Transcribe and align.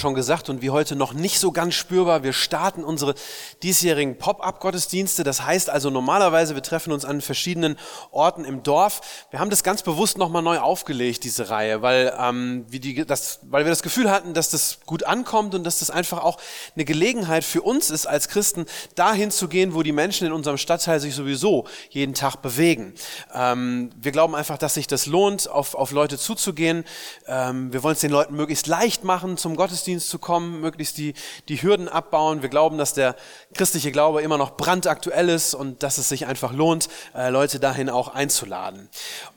Schon 0.00 0.14
gesagt 0.14 0.48
und 0.48 0.62
wie 0.62 0.70
heute 0.70 0.96
noch 0.96 1.12
nicht 1.12 1.38
so 1.38 1.52
ganz 1.52 1.74
spürbar. 1.74 2.24
Wir 2.24 2.32
starten 2.32 2.82
unsere 2.82 3.14
diesjährigen 3.62 4.18
Pop-up-Gottesdienste. 4.18 5.22
Das 5.22 5.44
heißt 5.44 5.70
also 5.70 5.90
normalerweise, 5.90 6.54
wir 6.54 6.62
treffen 6.62 6.92
uns 6.92 7.04
an 7.04 7.20
verschiedenen 7.20 7.78
Orten 8.10 8.44
im 8.44 8.62
Dorf. 8.62 9.00
Wir 9.30 9.38
haben 9.38 9.50
das 9.50 9.62
ganz 9.62 9.82
bewusst 9.82 10.18
nochmal 10.18 10.42
neu 10.42 10.58
aufgelegt, 10.58 11.22
diese 11.24 11.50
Reihe, 11.50 11.82
weil, 11.82 12.12
ähm, 12.18 12.64
wie 12.68 12.80
die, 12.80 13.06
das, 13.06 13.40
weil 13.42 13.64
wir 13.64 13.70
das 13.70 13.82
Gefühl 13.82 14.10
hatten, 14.10 14.34
dass 14.34 14.50
das 14.50 14.80
gut 14.86 15.04
ankommt 15.04 15.54
und 15.54 15.64
dass 15.64 15.78
das 15.78 15.90
einfach 15.90 16.22
auch 16.24 16.38
eine 16.74 16.84
Gelegenheit 16.84 17.44
für 17.44 17.62
uns 17.62 17.90
ist, 17.90 18.06
als 18.06 18.28
Christen 18.28 18.66
dahin 18.94 19.30
zu 19.30 19.48
gehen, 19.48 19.74
wo 19.74 19.82
die 19.82 19.92
Menschen 19.92 20.26
in 20.26 20.32
unserem 20.32 20.56
Stadtteil 20.56 20.98
sich 20.98 21.14
sowieso 21.14 21.66
jeden 21.90 22.14
Tag 22.14 22.36
bewegen. 22.36 22.94
Ähm, 23.34 23.90
wir 24.00 24.12
glauben 24.12 24.34
einfach, 24.34 24.58
dass 24.58 24.74
sich 24.74 24.86
das 24.86 25.06
lohnt, 25.06 25.48
auf, 25.48 25.74
auf 25.74 25.90
Leute 25.90 26.18
zuzugehen. 26.18 26.84
Ähm, 27.26 27.72
wir 27.72 27.82
wollen 27.82 27.94
es 27.94 28.00
den 28.00 28.10
Leuten 28.10 28.34
möglichst 28.34 28.66
leicht 28.66 29.04
machen, 29.04 29.36
zum 29.36 29.56
Gottesdienst 29.56 29.89
Gottesdienst 29.90 30.10
zu 30.10 30.18
kommen, 30.18 30.60
möglichst 30.60 30.98
die, 30.98 31.14
die 31.48 31.60
Hürden 31.62 31.88
abbauen. 31.88 32.42
Wir 32.42 32.48
glauben, 32.48 32.78
dass 32.78 32.94
der 32.94 33.16
christliche 33.54 33.90
Glaube 33.90 34.22
immer 34.22 34.38
noch 34.38 34.56
brandaktuell 34.56 35.28
ist 35.28 35.54
und 35.54 35.82
dass 35.82 35.98
es 35.98 36.08
sich 36.08 36.26
einfach 36.26 36.52
lohnt, 36.52 36.88
äh, 37.14 37.30
Leute 37.30 37.58
dahin 37.58 37.90
auch 37.90 38.08
einzuladen. 38.08 38.88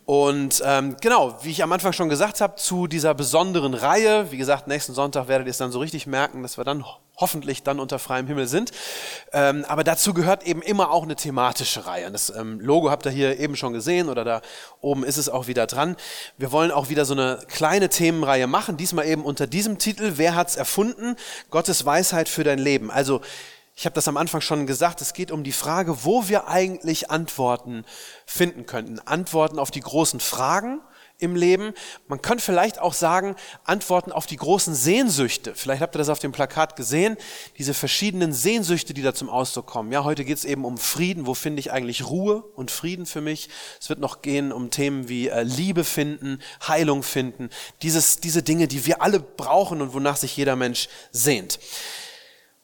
Und 0.06 0.62
ähm, 0.66 0.98
genau, 1.00 1.38
wie 1.44 1.52
ich 1.52 1.64
am 1.64 1.72
Anfang 1.72 1.94
schon 1.94 2.10
gesagt 2.10 2.42
habe, 2.42 2.56
zu 2.56 2.88
dieser 2.88 3.14
besonderen 3.14 3.74
Reihe, 3.74 4.32
wie 4.32 4.38
gesagt, 4.38 4.68
nächsten 4.68 4.94
Sonntag 4.94 5.30
werdet 5.30 5.48
ihr 5.48 5.52
es 5.52 5.58
dann 5.58 5.72
so 5.72 5.80
richtig 5.80 6.08
merken, 6.08 6.44
dass 6.44 6.58
wir 6.58 6.66
dann 6.66 6.84
hoffentlich 7.16 7.64
dann 7.64 7.80
unter 7.80 8.00
freiem 8.00 8.28
Himmel 8.28 8.48
sind. 8.48 8.72
Ähm, 9.32 9.64
aber 9.68 9.86
dazu 9.86 10.14
gehört 10.14 10.44
eben 10.46 10.62
immer 10.62 10.92
auch 10.92 11.04
eine 11.04 11.16
thematische 11.16 11.86
Reihe. 11.86 12.12
Das 12.12 12.36
ähm, 12.36 12.60
Logo 12.60 12.90
habt 12.90 13.06
ihr 13.06 13.12
hier 13.12 13.40
eben 13.40 13.56
schon 13.56 13.72
gesehen 13.72 14.10
oder 14.10 14.26
da 14.26 14.42
oben 14.82 15.06
ist 15.06 15.18
es 15.18 15.30
auch 15.30 15.48
wieder 15.48 15.68
dran. 15.68 15.96
Wir 16.38 16.52
wollen 16.52 16.72
auch 16.72 16.90
wieder 16.90 17.06
so 17.06 17.14
eine 17.14 17.40
kleine 17.48 17.88
Themenreihe 17.88 18.48
machen, 18.48 18.76
diesmal 18.76 19.06
eben 19.06 19.24
unter 19.24 19.48
diesem 19.48 19.78
Titel, 19.78 20.14
Wer 20.16 20.36
hat's 20.36 20.58
erfunden? 20.58 21.16
Gottes 21.50 21.86
Weisheit 21.86 22.28
für 22.28 22.44
dein 22.44 22.60
Leben. 22.60 22.92
Also 22.92 23.22
ich 23.76 23.86
habe 23.86 23.96
das 23.96 24.08
am 24.08 24.18
Anfang 24.18 24.42
schon 24.42 24.68
gesagt, 24.68 25.02
es 25.02 25.14
geht 25.14 25.32
um 25.32 25.44
die 25.44 25.52
Frage, 25.52 26.04
wo 26.04 26.28
wir 26.28 26.48
eigentlich 26.48 27.10
Antworten 27.10 27.86
finden 28.26 28.66
könnten. 28.66 29.00
Antworten 29.00 29.58
auf 29.58 29.72
die 29.72 29.82
großen 29.82 30.20
Fragen 30.20 30.82
im 31.18 31.36
Leben. 31.36 31.74
Man 32.08 32.22
könnte 32.22 32.44
vielleicht 32.44 32.80
auch 32.80 32.94
sagen, 32.94 33.36
Antworten 33.64 34.12
auf 34.12 34.28
die 34.28 34.36
großen 34.36 34.76
Sehnsüchte. 34.76 35.56
Vielleicht 35.56 35.82
habt 35.82 35.96
ihr 35.96 36.00
das 36.00 36.10
auf 36.10 36.20
dem 36.20 36.32
Plakat 36.32 36.76
gesehen, 36.76 37.18
diese 37.58 37.74
verschiedenen 37.74 38.34
Sehnsüchte, 38.34 38.94
die 38.94 39.02
da 39.02 39.14
zum 39.14 39.30
Ausdruck 39.30 39.66
kommen. 39.66 39.92
Ja, 39.92 40.04
heute 40.04 40.26
geht 40.26 40.38
es 40.38 40.46
eben 40.46 40.66
um 40.66 40.78
Frieden. 40.78 41.26
Wo 41.26 41.34
finde 41.34 41.60
ich 41.60 41.72
eigentlich 41.72 42.08
Ruhe 42.08 42.44
und 42.56 42.72
Frieden 42.72 43.06
für 43.06 43.22
mich? 43.22 43.50
Es 43.80 43.90
wird 43.90 44.00
noch 44.00 44.22
gehen 44.22 44.52
um 44.52 44.70
Themen 44.70 45.08
wie 45.08 45.30
äh, 45.30 45.44
Liebe 45.44 45.84
finden, 45.84 46.40
Heilung 46.68 47.04
finden. 47.04 47.50
Dieses, 47.82 48.20
diese 48.20 48.44
Dinge, 48.44 48.68
die 48.68 48.86
wir 48.86 49.02
alle 49.02 49.20
brauchen 49.20 49.82
und 49.82 49.94
wonach 49.94 50.18
sich 50.18 50.36
jeder 50.36 50.56
Mensch 50.56 50.90
sehnt. 51.12 51.60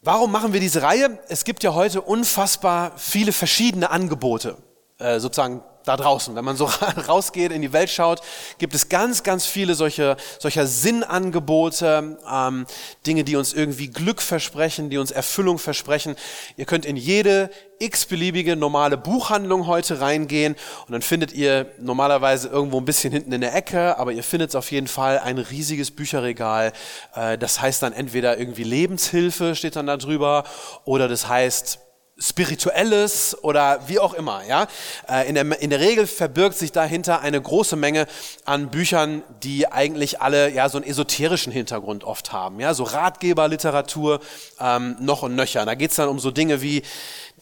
Warum 0.01 0.31
machen 0.31 0.53
wir 0.53 0.61
diese 0.61 0.81
Reihe? 0.81 1.19
Es 1.27 1.43
gibt 1.43 1.61
ja 1.61 1.73
heute 1.73 2.01
unfassbar 2.01 2.93
viele 2.95 3.33
verschiedene 3.33 3.89
Angebote, 3.89 4.55
äh, 4.97 5.19
sozusagen 5.19 5.61
da 5.89 5.97
draußen. 5.97 6.35
Wenn 6.35 6.45
man 6.45 6.55
so 6.55 6.69
rausgeht, 7.07 7.51
in 7.51 7.61
die 7.61 7.73
Welt 7.73 7.89
schaut, 7.89 8.21
gibt 8.59 8.73
es 8.73 8.89
ganz, 8.89 9.23
ganz 9.23 9.45
viele 9.45 9.75
solche, 9.75 10.15
solcher 10.37 10.67
Sinnangebote, 10.67 12.17
ähm, 12.31 12.65
Dinge, 13.05 13.23
die 13.23 13.35
uns 13.35 13.53
irgendwie 13.53 13.87
Glück 13.87 14.21
versprechen, 14.21 14.89
die 14.89 14.97
uns 14.97 15.11
Erfüllung 15.11 15.57
versprechen. 15.57 16.15
Ihr 16.57 16.65
könnt 16.65 16.85
in 16.85 16.95
jede 16.95 17.49
x-beliebige 17.79 18.55
normale 18.55 18.97
Buchhandlung 18.97 19.65
heute 19.65 20.01
reingehen 20.01 20.55
und 20.85 20.91
dann 20.91 21.01
findet 21.01 21.33
ihr 21.33 21.71
normalerweise 21.79 22.49
irgendwo 22.49 22.77
ein 22.77 22.85
bisschen 22.85 23.11
hinten 23.11 23.31
in 23.31 23.41
der 23.41 23.55
Ecke, 23.55 23.97
aber 23.97 24.11
ihr 24.11 24.23
findet 24.23 24.55
auf 24.55 24.71
jeden 24.71 24.87
Fall 24.87 25.19
ein 25.19 25.37
riesiges 25.37 25.91
Bücherregal. 25.91 26.73
Äh, 27.15 27.37
das 27.37 27.61
heißt 27.61 27.81
dann 27.81 27.93
entweder 27.93 28.37
irgendwie 28.37 28.63
Lebenshilfe 28.63 29.55
steht 29.55 29.75
dann 29.75 29.87
da 29.87 29.97
drüber 29.97 30.43
oder 30.85 31.07
das 31.07 31.27
heißt 31.27 31.79
Spirituelles 32.19 33.37
oder 33.43 33.87
wie 33.87 33.99
auch 33.99 34.13
immer. 34.13 34.43
Ja? 34.47 34.67
Äh, 35.07 35.29
in, 35.29 35.35
der, 35.35 35.61
in 35.61 35.69
der 35.69 35.79
Regel 35.79 36.05
verbirgt 36.05 36.57
sich 36.57 36.71
dahinter 36.71 37.21
eine 37.21 37.41
große 37.41 37.75
Menge 37.75 38.07
an 38.45 38.69
Büchern, 38.69 39.23
die 39.43 39.71
eigentlich 39.71 40.21
alle 40.21 40.51
ja 40.51 40.67
so 40.69 40.77
einen 40.77 40.87
esoterischen 40.87 41.51
Hintergrund 41.53 42.03
oft 42.03 42.31
haben. 42.31 42.59
Ja? 42.59 42.73
So 42.73 42.83
Ratgeberliteratur 42.83 44.19
ähm, 44.59 44.97
noch 44.99 45.23
und 45.23 45.35
nöcher. 45.35 45.65
Da 45.65 45.75
geht's 45.75 45.95
dann 45.95 46.09
um 46.09 46.19
so 46.19 46.31
Dinge 46.31 46.61
wie 46.61 46.83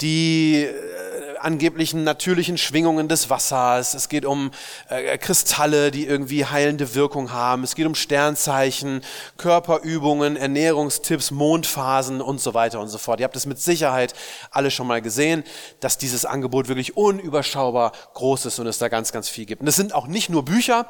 die 0.02 0.64
äh, 0.64 1.38
angeblichen 1.40 2.04
natürlichen 2.04 2.58
Schwingungen 2.58 3.08
des 3.08 3.30
Wassers. 3.30 3.94
Es 3.94 4.10
geht 4.10 4.26
um 4.26 4.52
äh, 4.90 5.18
Kristalle, 5.18 5.92
die 5.92 6.06
irgendwie 6.06 6.46
heilende 6.46 6.96
Wirkung 6.96 7.32
haben. 7.32 7.64
Es 7.64 7.76
geht 7.76 7.86
um 7.86 7.96
Sternzeichen, 7.96 9.02
Körperübungen, 9.38 10.36
Ernährungstipps, 10.36 11.32
Mondphasen 11.32 12.22
und 12.22 12.42
so 12.42 12.54
weiter 12.54 12.80
und 12.80 12.90
so 12.90 12.98
fort. 12.98 13.20
Ihr 13.20 13.24
habt 13.26 13.36
es 13.36 13.46
mit 13.46 13.60
Sicherheit 13.60 14.14
alle 14.52 14.67
schon 14.72 14.88
mal 14.88 15.02
gesehen, 15.02 15.44
dass 15.80 15.98
dieses 15.98 16.26
Angebot 16.26 16.68
wirklich 16.68 16.98
unüberschaubar 16.98 17.92
groß 18.14 18.46
ist 18.46 18.60
und 18.60 18.68
es 18.68 18.78
da 18.78 18.88
ganz, 18.88 19.12
ganz 19.12 19.30
viel 19.30 19.46
gibt. 19.46 19.62
Und 19.62 19.68
es 19.68 19.76
sind 19.76 19.94
auch 19.94 20.08
nicht 20.08 20.30
nur 20.30 20.46
Bücher, 20.46 20.88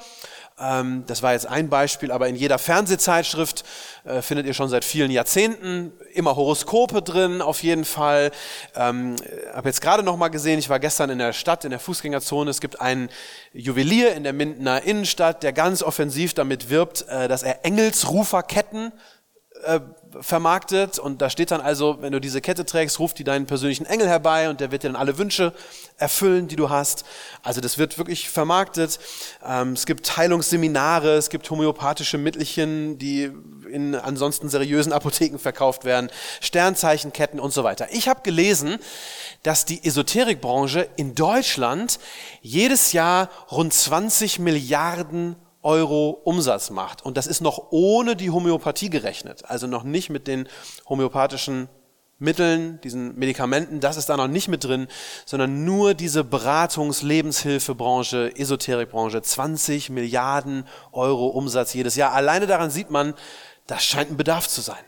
ähm, 0.60 1.04
das 1.06 1.22
war 1.22 1.34
jetzt 1.34 1.46
ein 1.46 1.70
Beispiel, 1.70 2.12
aber 2.12 2.28
in 2.28 2.36
jeder 2.36 2.58
Fernsehzeitschrift 2.58 3.64
äh, 4.06 4.22
findet 4.22 4.48
ihr 4.48 4.56
schon 4.56 4.70
seit 4.70 4.84
vielen 4.84 5.12
Jahrzehnten 5.12 5.94
immer 6.14 6.36
Horoskope 6.36 7.04
drin, 7.04 7.44
auf 7.44 7.62
jeden 7.62 7.86
Fall. 7.86 8.32
Ähm, 8.76 9.18
habe 9.54 9.70
jetzt 9.70 9.82
gerade 9.82 10.02
noch 10.02 10.18
mal 10.18 10.30
gesehen, 10.30 10.58
ich 10.58 10.70
war 10.70 10.80
gestern 10.80 11.12
in 11.12 11.20
der 11.20 11.34
Stadt, 11.34 11.64
in 11.64 11.70
der 11.70 11.80
Fußgängerzone. 11.80 12.50
Es 12.50 12.60
gibt 12.60 12.82
einen 12.82 13.10
Juwelier 13.54 14.16
in 14.16 14.24
der 14.24 14.34
Mindener 14.34 14.82
Innenstadt, 14.82 15.44
der 15.44 15.54
ganz 15.54 15.84
offensiv 15.84 16.34
damit 16.34 16.72
wirbt, 16.72 17.08
äh, 17.08 17.28
dass 17.28 17.44
er 17.44 17.64
Engelsruferketten 17.64 18.94
äh, 19.64 19.80
vermarktet 20.22 21.00
und 21.00 21.22
da 21.22 21.30
steht 21.30 21.52
dann 21.52 21.62
also, 21.62 21.98
wenn 22.02 22.12
du 22.12 22.20
diese 22.20 22.42
Kette 22.42 22.66
trägst, 22.66 23.00
ruft 23.00 23.20
die 23.20 23.24
deinen 23.24 23.46
persönlichen 23.46 23.86
Engel 23.86 24.08
herbei 24.08 24.50
und 24.50 24.60
der 24.60 24.72
wird 24.72 24.84
dir 24.84 24.90
dann 24.90 24.96
alle 24.96 25.18
Wünsche 25.18 25.54
erfüllen, 25.98 26.48
die 26.48 26.56
du 26.56 26.70
hast. 26.70 27.06
Also 27.44 27.62
das 27.62 27.78
wird 27.78 27.98
wirklich 27.98 28.30
vermarktet. 28.30 29.00
Ähm, 29.46 29.74
es 29.74 29.86
gibt 29.86 30.18
Heilungsseminare, 30.18 31.16
es 31.16 31.30
gibt 31.30 31.50
homöopathische 31.50 32.18
Mittelchen, 32.18 32.98
die 32.98 33.32
in 33.70 33.96
ansonsten 33.96 34.50
seriösen 34.50 34.94
Apotheken 34.94 35.38
verkauft 35.40 35.86
werden, 35.86 36.10
Sternzeichenketten 36.42 37.40
und 37.40 37.52
so 37.54 37.64
weiter. 37.64 37.88
Ich 37.92 38.08
habe 38.08 38.22
gelesen, 38.22 38.78
dass 39.44 39.66
die 39.66 39.84
Esoterikbranche 39.84 40.88
in 40.96 41.16
Deutschland 41.16 42.00
jedes 42.42 42.94
Jahr 42.94 43.30
rund 43.52 43.74
20 43.74 44.40
Milliarden 44.40 45.36
Euro 45.68 46.22
Umsatz 46.24 46.70
macht. 46.70 47.04
Und 47.06 47.18
das 47.18 47.28
ist 47.28 47.42
noch 47.42 47.72
ohne 47.72 48.16
die 48.16 48.32
Homöopathie 48.32 48.90
gerechnet, 48.90 49.44
also 49.44 49.68
noch 49.68 49.84
nicht 49.84 50.10
mit 50.10 50.26
den 50.26 50.48
homöopathischen 50.88 51.68
Mitteln, 52.20 52.80
diesen 52.82 53.20
Medikamenten, 53.20 53.82
das 53.82 53.98
ist 53.98 54.08
da 54.08 54.16
noch 54.16 54.30
nicht 54.30 54.48
mit 54.48 54.64
drin, 54.64 54.88
sondern 55.26 55.66
nur 55.66 55.94
diese 55.94 56.22
Beratungs-, 56.22 57.04
Lebenshilfebranche, 57.04 58.34
Esoterikbranche, 58.38 59.22
20 59.22 59.90
Milliarden 59.90 60.66
Euro 60.94 61.28
Umsatz 61.28 61.74
jedes 61.74 61.98
Jahr. 61.98 62.14
Alleine 62.14 62.48
daran 62.48 62.72
sieht 62.72 62.90
man, 62.90 63.14
das 63.68 63.84
scheint 63.84 64.10
ein 64.10 64.18
Bedarf 64.18 64.48
zu 64.48 64.62
sein. 64.62 64.84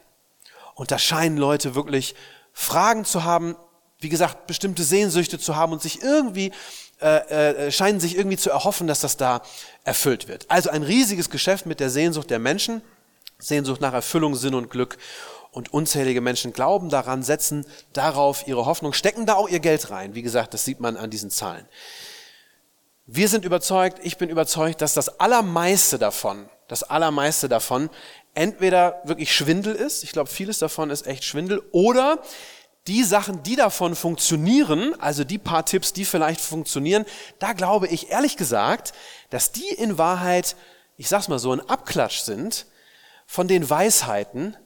Und 0.76 0.92
da 0.92 0.98
scheinen 0.98 1.36
Leute 1.36 1.76
wirklich 1.76 2.16
Fragen 2.54 3.04
zu 3.04 3.26
haben, 3.26 3.58
wie 4.00 4.10
gesagt, 4.10 4.48
bestimmte 4.48 4.84
Sehnsüchte 4.84 5.40
zu 5.40 5.58
haben 5.58 5.74
und 5.74 5.82
sich 5.82 6.02
irgendwie 6.02 6.54
äh, 7.02 7.68
äh, 7.68 7.72
scheinen 7.72 8.02
sich 8.02 8.18
irgendwie 8.18 8.36
zu 8.36 8.50
erhoffen, 8.50 8.86
dass 8.88 9.00
das 9.00 9.16
da 9.16 9.42
erfüllt 9.90 10.28
wird. 10.28 10.46
Also 10.50 10.70
ein 10.70 10.84
riesiges 10.84 11.32
Geschäft 11.32 11.66
mit 11.66 11.80
der 11.80 11.90
Sehnsucht 11.90 12.30
der 12.30 12.38
Menschen, 12.38 12.84
Sehnsucht 13.40 13.82
nach 13.82 13.94
Erfüllung, 13.94 14.36
Sinn 14.36 14.54
und 14.54 14.70
Glück. 14.70 15.00
Und 15.52 15.74
unzählige 15.74 16.22
Menschen 16.22 16.54
glauben 16.54 16.90
daran, 16.90 17.24
setzen 17.24 17.66
darauf 17.92 18.48
ihre 18.48 18.68
Hoffnung, 18.68 18.94
stecken 18.94 19.26
da 19.26 19.34
auch 19.34 19.50
ihr 19.50 19.60
Geld 19.60 19.90
rein. 19.90 20.14
Wie 20.14 20.22
gesagt, 20.22 20.54
das 20.54 20.64
sieht 20.64 20.80
man 20.80 20.96
an 20.96 21.10
diesen 21.10 21.32
Zahlen. 21.32 21.66
Wir 23.08 23.28
sind 23.28 23.46
überzeugt, 23.46 23.98
ich 24.04 24.18
bin 24.18 24.30
überzeugt, 24.30 24.84
dass 24.84 24.94
das 24.94 25.20
Allermeiste 25.20 25.98
davon, 25.98 26.48
das 26.68 26.84
Allermeiste 26.84 27.50
davon 27.50 27.90
entweder 28.36 29.02
wirklich 29.06 29.34
Schwindel 29.34 29.74
ist, 29.74 30.04
ich 30.04 30.12
glaube, 30.12 30.30
vieles 30.30 30.60
davon 30.60 30.92
ist 30.92 31.08
echt 31.08 31.24
Schwindel, 31.24 31.64
oder 31.72 32.22
die 32.90 33.04
Sachen, 33.04 33.44
die 33.44 33.56
davon 33.56 33.96
funktionieren, 33.96 35.00
also 35.00 35.24
die 35.24 35.38
paar 35.38 35.64
Tipps, 35.64 35.94
die 35.94 36.06
vielleicht 36.06 36.42
funktionieren, 36.42 37.06
da 37.38 37.54
glaube 37.54 37.88
ich 37.88 38.10
ehrlich 38.10 38.36
gesagt, 38.36 38.94
dass 39.30 39.52
die 39.52 39.70
in 39.70 40.00
Wahrheit, 40.00 40.56
ich 40.98 41.08
sag's 41.08 41.28
mal 41.28 41.38
so, 41.38 41.54
ein 41.54 41.62
Abklatsch 41.62 42.22
sind 42.22 42.66
von 43.28 43.48
den 43.48 43.70
Weisheiten, 43.70 44.58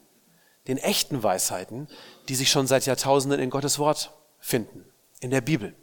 den 0.68 0.78
echten 0.78 1.22
Weisheiten, 1.22 1.86
die 2.30 2.34
sich 2.34 2.50
schon 2.50 2.66
seit 2.66 2.86
Jahrtausenden 2.86 3.40
in 3.40 3.50
Gottes 3.50 3.78
Wort 3.78 4.10
finden, 4.40 4.86
in 5.20 5.30
der 5.30 5.42
Bibel. 5.42 5.76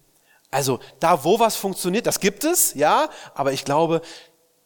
Also 0.49 0.79
da, 0.99 1.23
wo 1.23 1.39
was 1.39 1.55
funktioniert, 1.55 2.07
das 2.07 2.19
gibt 2.19 2.43
es, 2.43 2.73
ja, 2.73 3.09
aber 3.35 3.53
ich 3.53 3.65
glaube, 3.65 4.01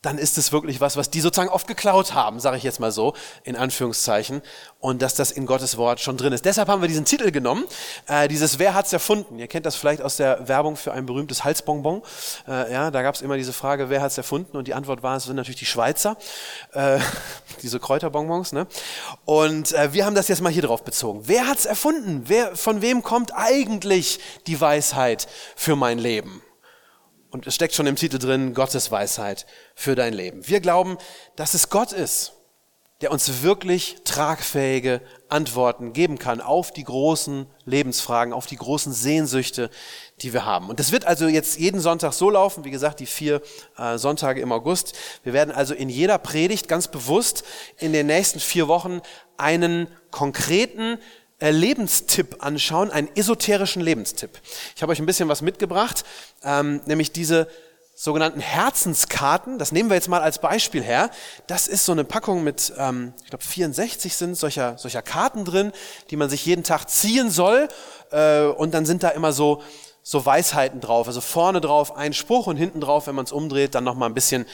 dann 0.05 0.17
ist 0.17 0.37
es 0.37 0.51
wirklich 0.51 0.81
was, 0.81 0.97
was 0.97 1.09
die 1.09 1.19
sozusagen 1.19 1.49
oft 1.49 1.67
geklaut 1.67 2.13
haben, 2.13 2.39
sage 2.39 2.57
ich 2.57 2.63
jetzt 2.63 2.79
mal 2.79 2.91
so, 2.91 3.13
in 3.43 3.55
Anführungszeichen, 3.55 4.41
und 4.79 5.01
dass 5.01 5.15
das 5.15 5.31
in 5.31 5.45
Gottes 5.45 5.77
Wort 5.77 5.99
schon 5.99 6.15
drin 6.15 6.31
ist. 6.31 6.45
Deshalb 6.45 6.67
haben 6.67 6.81
wir 6.81 6.87
diesen 6.87 7.05
Titel 7.05 7.31
genommen, 7.31 7.63
äh, 8.07 8.27
dieses 8.27 8.59
Wer 8.59 8.75
hat's 8.75 8.93
erfunden? 8.93 9.39
Ihr 9.39 9.47
kennt 9.47 9.65
das 9.65 9.75
vielleicht 9.75 10.01
aus 10.01 10.17
der 10.17 10.47
Werbung 10.47 10.75
für 10.75 10.93
ein 10.93 11.05
berühmtes 11.05 11.43
Halsbonbon. 11.43 12.03
Äh, 12.47 12.71
ja, 12.71 12.91
da 12.91 13.01
gab 13.01 13.15
es 13.15 13.21
immer 13.21 13.35
diese 13.35 13.53
Frage, 13.53 13.89
wer 13.89 14.01
hat's 14.01 14.17
erfunden? 14.17 14.57
Und 14.57 14.67
die 14.67 14.75
Antwort 14.75 15.01
war, 15.01 15.17
es 15.17 15.23
sind 15.23 15.35
natürlich 15.35 15.59
die 15.59 15.65
Schweizer, 15.65 16.17
äh, 16.73 16.99
diese 17.63 17.79
Kräuterbonbons. 17.79 18.53
Ne? 18.53 18.67
Und 19.25 19.73
äh, 19.73 19.93
wir 19.93 20.05
haben 20.05 20.15
das 20.15 20.27
jetzt 20.27 20.41
mal 20.41 20.51
hier 20.51 20.63
drauf 20.63 20.83
bezogen. 20.83 21.21
Wer 21.23 21.47
hat's 21.47 21.65
erfunden? 21.65 22.23
Wer, 22.25 22.55
von 22.55 22.81
wem 22.81 23.01
kommt 23.01 23.31
eigentlich 23.35 24.19
die 24.45 24.61
Weisheit 24.61 25.27
für 25.55 25.75
mein 25.75 25.97
Leben? 25.97 26.43
Und 27.35 27.47
es 27.47 27.55
steckt 27.55 27.75
schon 27.75 27.85
im 27.85 27.97
Titel 27.97 28.17
drin, 28.17 28.53
Gottes 28.53 28.91
Weisheit 28.91 29.45
für 29.75 29.93
dein 29.93 30.13
Leben. 30.13 30.47
Wir 30.47 30.61
glauben, 30.61 30.97
dass 31.35 31.53
es 31.53 31.69
Gott 31.69 31.91
ist, 31.91 32.31
der 33.01 33.11
uns 33.11 33.43
wirklich 33.43 33.97
tragfähige 34.05 35.01
Antworten 35.27 35.91
geben 35.91 36.17
kann 36.17 36.39
auf 36.39 36.71
die 36.71 36.85
großen 36.85 37.45
Lebensfragen, 37.65 38.33
auf 38.33 38.45
die 38.45 38.55
großen 38.55 38.93
Sehnsüchte, 38.93 39.69
die 40.21 40.31
wir 40.31 40.45
haben. 40.45 40.69
Und 40.69 40.79
das 40.79 40.93
wird 40.93 41.03
also 41.03 41.27
jetzt 41.27 41.59
jeden 41.59 41.81
Sonntag 41.81 42.13
so 42.13 42.29
laufen, 42.29 42.63
wie 42.63 42.71
gesagt, 42.71 43.01
die 43.01 43.05
vier 43.05 43.41
äh, 43.77 43.97
Sonntage 43.97 44.39
im 44.39 44.53
August. 44.53 44.95
Wir 45.23 45.33
werden 45.33 45.53
also 45.53 45.73
in 45.73 45.89
jeder 45.89 46.17
Predigt 46.17 46.69
ganz 46.69 46.87
bewusst 46.87 47.43
in 47.79 47.91
den 47.91 48.07
nächsten 48.07 48.39
vier 48.39 48.69
Wochen 48.69 49.01
einen 49.35 49.89
konkreten 50.09 50.99
äh, 51.45 51.51
Lebenstipp 51.51 52.37
anschauen, 52.39 52.89
einen 52.89 53.07
esoterischen 53.15 53.81
Lebenstipp. 53.81 54.31
Ich 54.75 54.81
habe 54.81 54.91
euch 54.91 54.99
ein 54.99 55.05
bisschen 55.05 55.29
was 55.29 55.43
mitgebracht, 55.43 56.03
ähm, 56.43 56.81
nämlich 56.87 57.11
diese 57.11 57.47
sogenannten 57.93 58.39
Herzenskarten. 58.39 59.59
Das 59.59 59.71
nehmen 59.71 59.89
wir 59.89 59.95
jetzt 59.95 60.09
mal 60.09 60.21
als 60.21 60.39
Beispiel 60.39 60.81
her. 60.81 61.11
Das 61.45 61.67
ist 61.67 61.85
so 61.85 61.91
eine 61.91 62.03
Packung 62.03 62.43
mit, 62.43 62.73
ähm, 62.79 63.13
ich 63.23 63.29
glaube 63.29 63.43
64 63.43 64.15
sind 64.15 64.35
solcher, 64.35 64.79
solcher 64.79 65.03
Karten 65.03 65.45
drin, 65.45 65.71
die 66.09 66.15
man 66.15 66.31
sich 66.31 66.45
jeden 66.47 66.63
Tag 66.63 66.89
ziehen 66.89 67.29
soll. 67.29 67.67
Äh, 68.11 68.45
und 68.45 68.73
dann 68.73 68.87
sind 68.87 69.03
da 69.03 69.09
immer 69.09 69.31
so 69.31 69.61
so 70.07 70.23
Weisheiten 70.23 70.81
drauf. 70.81 71.07
Also 71.07 71.19
vorne 71.19 71.61
drauf 71.61 71.97
ein 71.97 72.13
Spruch 72.13 72.45
und 72.45 72.57
hinten 72.57 72.79
drauf, 72.79 73.07
wenn 73.07 73.15
man 73.15 73.25
es 73.25 73.31
umdreht, 73.31 73.73
dann 73.73 73.83
noch 73.83 73.95
mal 73.95 74.05
ein 74.05 74.13
bisschen 74.13 74.45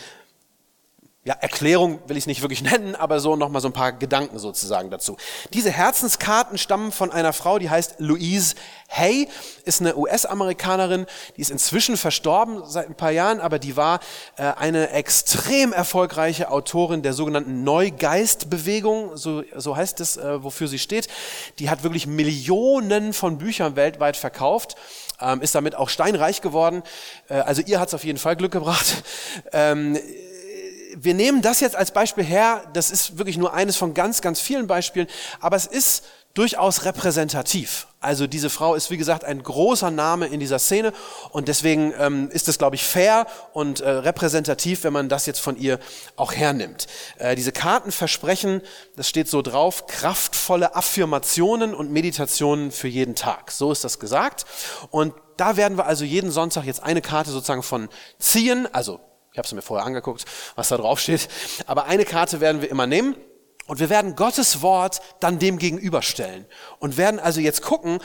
ja, 1.24 1.36
Erklärung 1.36 2.00
will 2.08 2.18
ich 2.18 2.24
es 2.24 2.28
nicht 2.28 2.42
wirklich 2.42 2.64
nennen, 2.72 2.96
aber 2.96 3.20
so 3.20 3.36
nochmal 3.36 3.62
so 3.62 3.70
ein 3.70 3.74
paar 3.74 3.92
Gedanken 3.92 4.40
sozusagen 4.40 4.90
dazu. 4.90 5.18
Diese 5.54 5.70
Herzenskarten 5.70 6.58
stammen 6.58 6.92
von 6.92 7.12
einer 7.12 7.32
Frau, 7.32 7.60
die 7.60 7.70
heißt 7.70 7.96
Louise 8.00 8.56
Hay, 8.90 9.28
ist 9.64 9.82
eine 9.82 9.96
US-Amerikanerin, 9.96 11.06
die 11.38 11.42
ist 11.42 11.52
inzwischen 11.52 11.96
verstorben 11.96 12.64
seit 12.66 12.88
ein 12.88 12.96
paar 12.96 13.12
Jahren, 13.12 13.40
aber 13.40 13.60
die 13.60 13.78
war 13.78 14.00
äh, 14.36 14.44
eine 14.44 14.90
extrem 14.90 15.74
erfolgreiche 15.74 16.50
Autorin 16.50 17.04
der 17.04 17.14
sogenannten 17.14 17.64
Neugeistbewegung, 17.64 19.16
so, 19.16 19.44
so 19.56 19.76
heißt 19.76 20.00
es, 20.00 20.18
äh, 20.18 20.44
wofür 20.44 20.68
sie 20.68 20.80
steht. 20.80 21.08
Die 21.60 21.70
hat 21.70 21.84
wirklich 21.84 22.08
Millionen 22.08 23.14
von 23.14 23.38
Büchern 23.38 23.76
weltweit 23.76 24.18
verkauft, 24.18 24.76
ähm, 25.22 25.42
ist 25.42 25.54
damit 25.54 25.76
auch 25.76 25.90
steinreich 25.90 26.42
geworden. 26.42 26.82
Äh, 27.30 27.36
also 27.36 27.62
ihr 27.62 27.80
hat 27.80 27.90
es 27.90 27.94
auf 27.94 28.04
jeden 28.04 28.18
Fall 28.18 28.36
Glück 28.36 28.52
gebracht. 28.52 29.04
Ähm, 29.54 30.00
wir 30.96 31.14
nehmen 31.14 31.42
das 31.42 31.60
jetzt 31.60 31.76
als 31.76 31.92
Beispiel 31.92 32.24
her, 32.24 32.64
das 32.74 32.92
ist 32.92 33.18
wirklich 33.18 33.38
nur 33.38 33.54
eines 33.54 33.78
von 33.78 33.94
ganz, 33.94 34.22
ganz 34.22 34.40
vielen 34.40 34.68
Beispielen, 34.68 35.08
aber 35.40 35.56
es 35.56 35.66
ist 35.66 36.04
durchaus 36.34 36.86
repräsentativ. 36.86 37.88
Also 38.00 38.26
diese 38.26 38.50
Frau 38.50 38.74
ist, 38.74 38.90
wie 38.90 38.98
gesagt, 38.98 39.26
ein 39.26 39.44
großer 39.44 39.92
Name 39.92 40.28
in 40.28 40.40
dieser 40.40 40.60
Szene 40.60 40.94
und 41.32 41.48
deswegen 41.48 41.94
ähm, 42.00 42.30
ist 42.32 42.48
es, 42.48 42.58
glaube 42.58 42.76
ich, 42.76 42.84
fair 42.84 43.28
und 43.54 43.82
äh, 43.82 43.90
repräsentativ, 43.90 44.84
wenn 44.84 44.94
man 44.94 45.10
das 45.10 45.26
jetzt 45.26 45.40
von 45.40 45.58
ihr 45.58 45.80
auch 46.16 46.34
hernimmt. 46.34 46.88
Äh, 47.18 47.36
diese 47.36 47.52
Karten 47.52 47.92
versprechen, 47.92 48.62
das 48.96 49.08
steht 49.10 49.28
so 49.28 49.42
drauf, 49.42 49.88
kraftvolle 49.88 50.76
Affirmationen 50.76 51.76
und 51.76 51.92
Meditationen 51.92 52.72
für 52.72 52.88
jeden 52.88 53.16
Tag. 53.16 53.52
So 53.52 53.72
ist 53.72 53.84
das 53.84 54.00
gesagt. 54.00 54.46
Und 54.90 55.14
da 55.38 55.58
werden 55.58 55.78
wir 55.78 55.86
also 55.86 56.06
jeden 56.06 56.32
Sonntag 56.32 56.66
jetzt 56.66 56.82
eine 56.82 57.02
Karte 57.02 57.30
sozusagen 57.30 57.64
von 57.64 57.90
ziehen, 58.20 58.68
also 58.74 59.00
ich 59.31 59.38
habe 59.38 59.45
es 59.45 59.54
mir 59.54 59.62
vorher 59.62 59.86
angeguckt, 59.86 60.25
was 60.56 60.69
da 60.69 60.78
drauf 60.78 61.00
steht. 61.00 61.30
Aber 61.66 61.86
eine 61.86 62.06
Karte 62.06 62.42
werden 62.42 62.62
wir 62.62 62.69
immer 62.69 62.88
nehmen 62.88 63.16
und 63.68 63.80
wir 63.80 63.89
werden 63.89 64.16
Gottes 64.16 64.62
Wort 64.62 65.01
dann 65.19 65.39
dem 65.39 65.57
gegenüberstellen 65.57 66.45
und 66.80 66.98
werden 66.98 67.19
also 67.19 67.39
jetzt 67.39 67.62
gucken, 67.62 68.00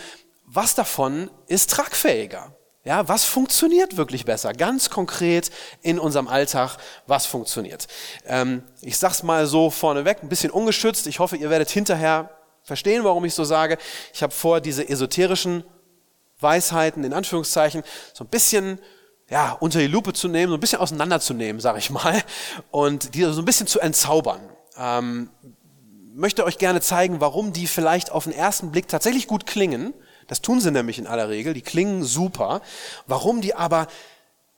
was 0.44 0.74
davon 0.74 1.30
ist 1.48 1.70
tragfähiger. 1.70 2.54
Ja, 2.84 3.08
was 3.08 3.24
funktioniert 3.24 3.96
wirklich 3.96 4.24
besser? 4.24 4.52
Ganz 4.52 4.90
konkret 4.90 5.50
in 5.82 5.98
unserem 5.98 6.28
Alltag, 6.28 6.76
was 7.08 7.26
funktioniert? 7.26 7.88
Ähm, 8.26 8.62
ich 8.80 8.96
sag's 8.96 9.24
mal 9.24 9.48
so 9.48 9.70
vorneweg, 9.70 10.22
ein 10.22 10.28
bisschen 10.28 10.52
ungeschützt. 10.52 11.08
Ich 11.08 11.18
hoffe, 11.18 11.36
ihr 11.36 11.50
werdet 11.50 11.68
hinterher 11.68 12.30
verstehen, 12.62 13.02
warum 13.02 13.24
ich 13.24 13.34
so 13.34 13.42
sage. 13.42 13.78
Ich 14.14 14.22
habe 14.22 14.32
vor, 14.32 14.60
diese 14.60 14.88
esoterischen 14.88 15.64
Weisheiten 16.38 17.02
in 17.02 17.12
Anführungszeichen 17.12 17.82
so 18.14 18.22
ein 18.22 18.28
bisschen 18.28 18.78
ja, 19.28 19.52
unter 19.52 19.78
die 19.78 19.86
Lupe 19.86 20.12
zu 20.12 20.28
nehmen, 20.28 20.50
so 20.50 20.56
ein 20.56 20.60
bisschen 20.60 20.78
auseinanderzunehmen, 20.78 21.60
sage 21.60 21.78
ich 21.78 21.90
mal, 21.90 22.22
und 22.70 23.14
die 23.14 23.24
so 23.24 23.40
ein 23.40 23.44
bisschen 23.44 23.66
zu 23.66 23.80
entzaubern. 23.80 24.40
Ähm, 24.78 25.30
möchte 26.14 26.44
euch 26.44 26.58
gerne 26.58 26.80
zeigen, 26.80 27.20
warum 27.20 27.52
die 27.52 27.66
vielleicht 27.66 28.10
auf 28.12 28.24
den 28.24 28.32
ersten 28.32 28.70
Blick 28.70 28.88
tatsächlich 28.88 29.26
gut 29.26 29.46
klingen. 29.46 29.94
Das 30.28 30.42
tun 30.42 30.60
sie 30.60 30.70
nämlich 30.70 30.98
in 30.98 31.06
aller 31.06 31.28
Regel, 31.28 31.54
die 31.54 31.62
klingen 31.62 32.04
super. 32.04 32.62
Warum 33.06 33.40
die 33.40 33.54
aber 33.54 33.86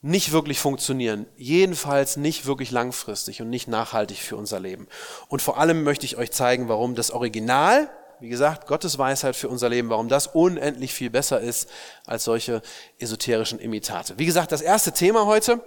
nicht 0.01 0.31
wirklich 0.31 0.61
funktionieren, 0.61 1.27
jedenfalls 1.37 2.17
nicht 2.17 2.47
wirklich 2.47 2.71
langfristig 2.71 3.43
und 3.43 3.51
nicht 3.51 3.67
nachhaltig 3.67 4.19
für 4.19 4.37
unser 4.37 4.61
Leben. 4.61 4.87
Und 5.27 5.43
vor 5.43 5.59
allem 5.59 5.83
möchte 5.83 6.07
ich 6.07 6.17
euch 6.17 6.31
zeigen, 6.31 6.69
warum 6.69 6.95
das 6.95 7.11
Original 7.11 7.91
wie 8.21 8.29
gesagt, 8.29 8.67
Gottes 8.67 8.99
Weisheit 8.99 9.37
für 9.37 9.49
unser 9.49 9.69
Leben, 9.69 9.91
warum 9.91 10.09
das 10.09 10.27
unendlich 10.27 10.95
viel 10.95 11.11
besser 11.11 11.41
ist 11.41 11.69
als 12.07 12.25
solche 12.25 12.63
esoterischen 12.99 13.59
Imitate. 13.59 14.19
Wie 14.19 14.27
gesagt, 14.27 14.53
das 14.53 14.61
erste 14.61 14.93
Thema 14.93 15.27
heute, 15.27 15.61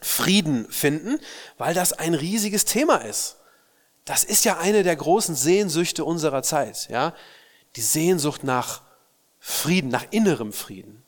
Frieden 0.00 0.68
finden, 0.68 1.20
weil 1.58 1.74
das 1.74 1.92
ein 1.92 2.14
riesiges 2.14 2.64
Thema 2.64 2.96
ist. 2.96 3.36
Das 4.04 4.24
ist 4.24 4.44
ja 4.44 4.58
eine 4.58 4.82
der 4.82 4.96
großen 4.96 5.36
Sehnsüchte 5.36 6.04
unserer 6.04 6.42
Zeit, 6.42 6.88
ja? 6.90 7.14
Die 7.76 7.82
Sehnsucht 7.82 8.42
nach 8.42 8.82
Frieden, 9.38 9.90
nach 9.90 10.06
innerem 10.10 10.52
Frieden. 10.52 11.04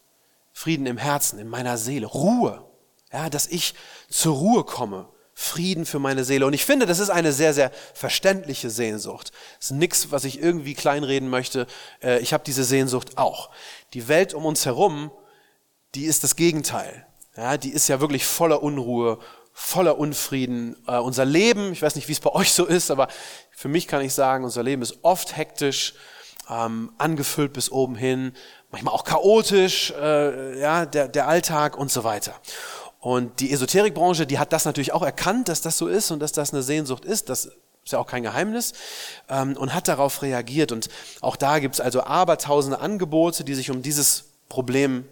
Frieden 0.53 0.87
im 0.87 0.97
Herzen, 0.97 1.39
in 1.39 1.49
meiner 1.49 1.77
Seele, 1.77 2.07
Ruhe. 2.07 2.65
Ja, 3.13 3.29
dass 3.29 3.47
ich 3.49 3.75
zur 4.09 4.37
Ruhe 4.37 4.65
komme, 4.65 5.09
Frieden 5.35 5.85
für 5.85 5.99
meine 5.99 6.25
Seele. 6.25 6.47
Und 6.47 6.53
ich 6.53 6.65
finde, 6.65 6.87
das 6.87 7.01
ist 7.01 7.11
eine 7.11 7.33
sehr, 7.33 7.53
sehr 7.53 7.73
verständliche 7.93 8.71
Sehnsucht. 8.71 9.33
Das 9.59 9.71
ist 9.71 9.77
nichts, 9.77 10.13
was 10.13 10.25
ich 10.25 10.41
irgendwie 10.41 10.75
kleinreden 10.75 11.29
möchte. 11.29 11.67
Äh, 12.03 12.21
ich 12.21 12.33
habe 12.33 12.45
diese 12.45 12.65
Sehnsucht 12.65 13.19
auch. 13.19 13.51
Die 13.95 14.07
Welt 14.07 14.33
um 14.33 14.47
uns 14.47 14.65
herum, 14.65 15.11
die 15.95 16.05
ist 16.05 16.23
das 16.23 16.37
Gegenteil. 16.37 17.07
Ja, 17.37 17.57
die 17.57 17.71
ist 17.71 17.89
ja 17.89 18.01
wirklich 18.01 18.25
voller 18.25 18.63
Unruhe, 18.63 19.19
voller 19.53 19.99
Unfrieden. 19.99 20.77
Uh, 20.87 20.99
unser 20.99 21.25
Leben, 21.25 21.73
ich 21.73 21.83
weiß 21.83 21.97
nicht, 21.97 22.09
wie 22.09 22.13
es 22.13 22.21
bei 22.21 22.31
euch 22.31 22.53
so 22.53 22.65
ist, 22.65 22.91
aber 22.91 23.09
für 23.51 23.69
mich 23.69 23.89
kann 23.89 24.03
ich 24.03 24.15
sagen, 24.15 24.45
unser 24.45 24.63
Leben 24.63 24.83
ist 24.83 24.99
oft 25.03 25.37
hektisch, 25.37 25.95
ähm, 26.49 26.93
angefüllt 26.99 27.53
bis 27.53 27.73
oben 27.73 27.97
hin, 27.97 28.35
manchmal 28.71 28.95
auch 28.95 29.05
chaotisch, 29.05 29.93
äh, 29.93 30.61
ja, 30.61 30.87
der, 30.87 31.09
der 31.09 31.27
Alltag 31.27 31.77
und 31.77 31.91
so 31.91 32.05
weiter. 32.05 32.35
Und 33.05 33.41
die 33.41 33.53
Esoterikbranche, 33.53 34.27
die 34.27 34.39
hat 34.39 34.55
das 34.55 34.65
natürlich 34.65 34.95
auch 34.95 35.03
erkannt, 35.03 35.51
dass 35.51 35.61
das 35.61 35.77
so 35.77 35.89
ist 35.89 36.11
und 36.11 36.21
dass 36.21 36.33
das 36.33 36.55
eine 36.55 36.63
Sehnsucht 36.63 37.05
ist. 37.05 37.29
Das 37.29 37.45
ist 37.45 37.93
ja 37.93 37.99
auch 37.99 38.07
kein 38.07 38.23
Geheimnis. 38.23 38.73
Ähm, 39.29 39.59
und 39.59 39.75
hat 39.75 39.89
darauf 39.89 40.23
reagiert. 40.23 40.73
Und 40.73 40.89
auch 41.21 41.37
da 41.37 41.59
gibt 41.59 41.75
es 41.75 41.83
also 41.83 42.03
abertausende 42.05 42.81
Angebote, 42.81 43.45
die 43.45 43.53
sich 43.53 43.71
um 43.71 43.83
dieses 43.83 44.25
Problem 44.49 45.07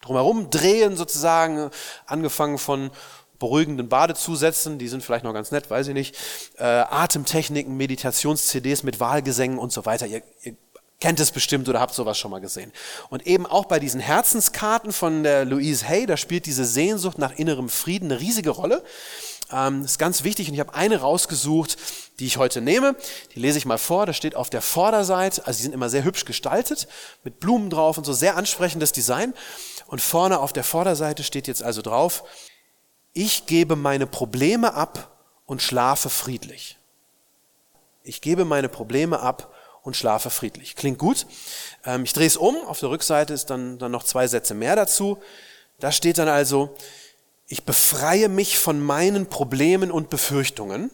drumherum 0.00 0.48
drehen, 0.48 0.96
sozusagen. 0.96 1.70
Angefangen 2.06 2.56
von 2.56 2.90
beruhigenden 3.38 3.90
Badezusätzen, 3.90 4.78
die 4.78 4.88
sind 4.88 5.04
vielleicht 5.04 5.24
noch 5.24 5.34
ganz 5.34 5.50
nett, 5.50 5.68
weiß 5.68 5.88
ich 5.88 5.94
nicht. 5.94 6.16
Äh, 6.56 6.64
Atemtechniken, 6.64 7.76
Meditations-CDs 7.76 8.82
mit 8.82 8.98
Wahlgesängen 8.98 9.58
und 9.58 9.72
so 9.72 9.84
weiter. 9.84 10.06
Ihr, 10.06 10.22
ihr 10.40 10.56
kennt 11.00 11.18
es 11.18 11.30
bestimmt 11.30 11.68
oder 11.68 11.80
habt 11.80 11.94
sowas 11.94 12.18
schon 12.18 12.30
mal 12.30 12.40
gesehen. 12.40 12.72
Und 13.08 13.26
eben 13.26 13.46
auch 13.46 13.64
bei 13.64 13.78
diesen 13.78 14.00
Herzenskarten 14.00 14.92
von 14.92 15.22
der 15.22 15.44
Louise 15.44 15.86
Hay, 15.88 16.06
da 16.06 16.16
spielt 16.16 16.46
diese 16.46 16.66
Sehnsucht 16.66 17.18
nach 17.18 17.32
innerem 17.38 17.68
Frieden 17.68 18.12
eine 18.12 18.20
riesige 18.20 18.50
Rolle. 18.50 18.84
Ähm, 19.50 19.84
ist 19.84 19.98
ganz 19.98 20.22
wichtig 20.22 20.48
und 20.48 20.54
ich 20.54 20.60
habe 20.60 20.74
eine 20.74 21.00
rausgesucht, 21.00 21.76
die 22.18 22.26
ich 22.26 22.36
heute 22.36 22.60
nehme. 22.60 22.94
Die 23.34 23.40
lese 23.40 23.58
ich 23.58 23.64
mal 23.64 23.78
vor. 23.78 24.06
Da 24.06 24.12
steht 24.12 24.36
auf 24.36 24.50
der 24.50 24.62
Vorderseite, 24.62 25.46
also 25.46 25.56
die 25.56 25.62
sind 25.64 25.72
immer 25.72 25.88
sehr 25.88 26.04
hübsch 26.04 26.24
gestaltet, 26.24 26.86
mit 27.24 27.40
Blumen 27.40 27.70
drauf 27.70 27.98
und 27.98 28.04
so, 28.04 28.12
sehr 28.12 28.36
ansprechendes 28.36 28.92
Design. 28.92 29.34
Und 29.86 30.00
vorne 30.00 30.38
auf 30.38 30.52
der 30.52 30.64
Vorderseite 30.64 31.24
steht 31.24 31.48
jetzt 31.48 31.62
also 31.62 31.82
drauf, 31.82 32.22
ich 33.12 33.46
gebe 33.46 33.74
meine 33.74 34.06
Probleme 34.06 34.74
ab 34.74 35.16
und 35.46 35.62
schlafe 35.62 36.10
friedlich. 36.10 36.78
Ich 38.04 38.20
gebe 38.20 38.44
meine 38.44 38.68
Probleme 38.68 39.18
ab 39.18 39.49
und 39.82 39.96
schlafe 39.96 40.30
friedlich. 40.30 40.76
Klingt 40.76 40.98
gut. 40.98 41.26
Ähm, 41.84 42.04
ich 42.04 42.12
drehe 42.12 42.26
es 42.26 42.36
um. 42.36 42.56
Auf 42.66 42.80
der 42.80 42.90
Rückseite 42.90 43.32
ist 43.32 43.50
dann, 43.50 43.78
dann 43.78 43.92
noch 43.92 44.04
zwei 44.04 44.26
Sätze 44.26 44.54
mehr 44.54 44.76
dazu. 44.76 45.18
Da 45.78 45.92
steht 45.92 46.18
dann 46.18 46.28
also, 46.28 46.74
ich 47.46 47.64
befreie 47.64 48.28
mich 48.28 48.58
von 48.58 48.80
meinen 48.80 49.26
Problemen 49.26 49.90
und 49.90 50.10
Befürchtungen. 50.10 50.90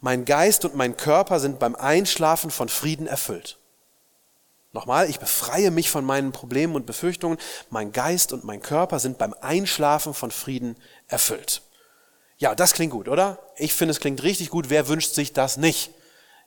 Mein 0.00 0.24
Geist 0.24 0.64
und 0.64 0.74
mein 0.74 0.96
Körper 0.96 1.40
sind 1.40 1.58
beim 1.58 1.74
Einschlafen 1.74 2.50
von 2.50 2.68
Frieden 2.68 3.06
erfüllt. 3.06 3.58
Nochmal, 4.72 5.10
ich 5.10 5.18
befreie 5.18 5.72
mich 5.72 5.90
von 5.90 6.04
meinen 6.04 6.30
Problemen 6.30 6.76
und 6.76 6.86
Befürchtungen. 6.86 7.38
Mein 7.70 7.90
Geist 7.90 8.32
und 8.32 8.44
mein 8.44 8.62
Körper 8.62 9.00
sind 9.00 9.18
beim 9.18 9.34
Einschlafen 9.40 10.14
von 10.14 10.30
Frieden 10.30 10.76
erfüllt. 11.08 11.62
Ja, 12.38 12.54
das 12.54 12.72
klingt 12.72 12.92
gut, 12.92 13.08
oder? 13.08 13.38
Ich 13.56 13.74
finde, 13.74 13.90
es 13.90 14.00
klingt 14.00 14.22
richtig 14.22 14.50
gut. 14.50 14.70
Wer 14.70 14.88
wünscht 14.88 15.12
sich 15.12 15.32
das 15.32 15.56
nicht? 15.56 15.90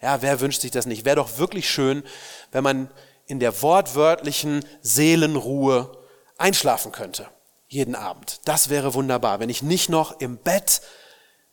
Ja, 0.02 0.22
wer 0.22 0.40
wünscht 0.40 0.62
sich 0.62 0.72
das 0.72 0.86
nicht? 0.86 1.06
Wäre 1.06 1.18
doch 1.18 1.38
wirklich 1.38 1.70
schön, 1.70 2.04
wenn 2.52 2.64
man 2.64 2.92
in 3.26 3.40
der 3.40 3.62
wortwörtlichen 3.62 4.66
Seelenruhe 4.82 5.98
einschlafen 6.38 6.92
könnte. 6.92 7.28
Jeden 7.68 7.96
Abend. 7.96 8.42
Das 8.46 8.70
wäre 8.70 8.94
wunderbar, 8.94 9.40
wenn 9.40 9.50
ich 9.50 9.64
nicht 9.64 9.90
noch 9.90 10.20
im 10.20 10.38
Bett 10.38 10.82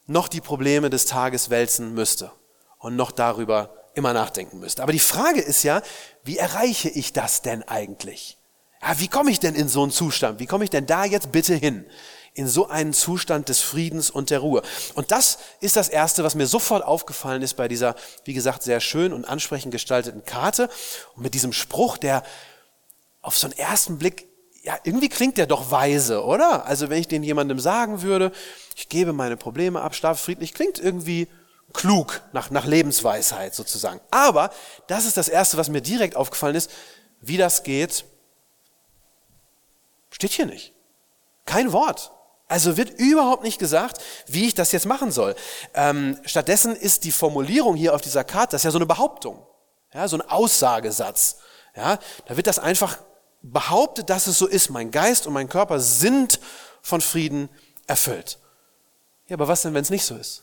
noch 0.07 0.29
die 0.29 0.41
Probleme 0.41 0.91
des 0.91 1.07
Tages 1.07 1.51
wälzen 1.51 1.95
müsste 1.95 2.33
und 2.79 2.97
noch 2.97 3.13
darüber 3.13 3.75
immer 3.95 4.13
nachdenken 4.13 4.59
müsste. 4.59 4.83
Aber 4.83 4.93
die 4.93 4.99
Frage 4.99 5.41
ist 5.41 5.63
ja, 5.63 5.83
wie 6.25 6.37
erreiche 6.37 6.89
ich 6.89 7.13
das 7.13 7.43
denn 7.43 7.63
eigentlich? 7.63 8.39
Ja, 8.83 8.99
wie 8.99 9.09
komme 9.09 9.31
ich 9.31 9.41
denn 9.41 9.55
in 9.55 9.69
so 9.69 9.83
einen 9.83 9.93
Zustand? 9.93 10.41
Wie 10.41 10.47
komme 10.47 10.65
ich 10.65 10.71
denn 10.71 10.87
da 10.87 11.05
jetzt 11.05 11.33
bitte 11.33 11.55
hin? 11.55 11.87
In 12.41 12.49
so 12.49 12.71
einen 12.71 12.95
Zustand 12.95 13.51
des 13.51 13.61
Friedens 13.61 14.09
und 14.09 14.31
der 14.31 14.39
Ruhe. 14.39 14.63
Und 14.95 15.11
das 15.11 15.37
ist 15.61 15.77
das 15.77 15.91
Erste, 15.91 16.25
was 16.25 16.35
mir 16.35 16.47
sofort 16.47 16.83
aufgefallen 16.83 17.43
ist 17.43 17.53
bei 17.53 17.69
dieser, 17.69 17.97
wie 18.25 18.33
gesagt, 18.33 18.63
sehr 18.63 18.81
schön 18.81 19.13
und 19.13 19.27
ansprechend 19.27 19.73
gestalteten 19.73 20.25
Karte. 20.25 20.71
Und 21.15 21.23
mit 21.23 21.35
diesem 21.35 21.53
Spruch, 21.53 21.99
der 21.99 22.23
auf 23.21 23.37
so 23.37 23.47
einen 23.47 23.59
ersten 23.59 23.99
Blick, 23.99 24.27
ja, 24.63 24.79
irgendwie 24.85 25.11
klingt 25.11 25.37
der 25.37 25.47
doch 25.47 25.71
weise, 25.71 26.25
oder? 26.25 26.65
Also 26.65 26.89
wenn 26.89 26.99
ich 26.99 27.09
den 27.09 27.23
jemandem 27.23 27.61
sagen 27.61 28.01
würde, 28.01 28.33
ich 28.75 28.89
gebe 28.89 29.13
meine 29.13 29.37
Probleme 29.37 29.83
ab, 29.83 29.95
schlafe 29.95 30.25
friedlich, 30.25 30.55
klingt 30.55 30.79
irgendwie 30.79 31.29
klug, 31.75 32.23
nach, 32.33 32.51
nach 32.51 32.65
Lebensweisheit 32.65 33.55
sozusagen. 33.55 34.01
Aber 34.11 34.49
das 34.87 35.05
ist 35.05 35.19
das 35.19 35.29
Erste, 35.29 35.59
was 35.59 35.69
mir 35.69 35.83
direkt 35.83 36.17
aufgefallen 36.17 36.57
ist. 36.57 36.71
Wie 37.21 37.37
das 37.37 37.65
geht, 37.65 38.07
steht 40.11 40.33
hier 40.33 40.47
nicht. 40.47 40.73
Kein 41.45 41.75
Wort. 41.75 42.13
Also 42.51 42.77
wird 42.77 42.99
überhaupt 42.99 43.45
nicht 43.45 43.61
gesagt, 43.61 44.03
wie 44.27 44.49
ich 44.49 44.57
das 44.57 44.73
jetzt 44.73 44.85
machen 44.85 45.13
soll. 45.13 45.37
Ähm, 45.73 46.19
stattdessen 46.25 46.75
ist 46.75 47.05
die 47.05 47.13
Formulierung 47.13 47.77
hier 47.77 47.95
auf 47.95 48.01
dieser 48.01 48.25
Karte, 48.25 48.53
das 48.53 48.63
ist 48.63 48.65
ja 48.65 48.71
so 48.73 48.79
eine 48.79 48.87
Behauptung, 48.87 49.47
ja, 49.95 50.09
so 50.09 50.17
ein 50.17 50.29
Aussagesatz. 50.29 51.37
Ja, 51.77 52.01
da 52.27 52.37
wird 52.37 52.49
das 52.49 52.59
einfach 52.59 52.99
behauptet, 53.41 54.11
dass 54.11 54.27
es 54.27 54.37
so 54.37 54.49
ist. 54.49 54.69
Mein 54.69 54.91
Geist 54.91 55.29
und 55.29 55.33
mein 55.33 55.49
Körper 55.49 55.79
sind 55.79 56.41
von 56.83 57.01
Frieden 57.01 57.49
erfüllt. 57.87 58.41
Ja, 59.29 59.35
aber 59.35 59.47
was 59.47 59.63
denn, 59.63 59.73
wenn 59.73 59.83
es 59.83 59.91
nicht 59.91 60.05
so 60.05 60.17
ist? 60.17 60.43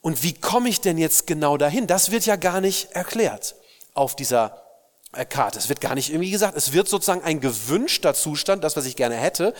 Und 0.00 0.24
wie 0.24 0.34
komme 0.34 0.68
ich 0.68 0.80
denn 0.80 0.98
jetzt 0.98 1.28
genau 1.28 1.56
dahin? 1.56 1.86
Das 1.86 2.10
wird 2.10 2.26
ja 2.26 2.34
gar 2.34 2.60
nicht 2.60 2.90
erklärt 2.90 3.54
auf 3.94 4.16
dieser 4.16 4.60
äh, 5.12 5.24
Karte. 5.24 5.60
Es 5.60 5.68
wird 5.68 5.80
gar 5.80 5.94
nicht 5.94 6.10
irgendwie 6.10 6.32
gesagt. 6.32 6.56
Es 6.56 6.72
wird 6.72 6.88
sozusagen 6.88 7.22
ein 7.22 7.40
gewünschter 7.40 8.12
Zustand, 8.12 8.64
das, 8.64 8.76
was 8.76 8.86
ich 8.86 8.96
gerne 8.96 9.14
hätte, 9.14 9.54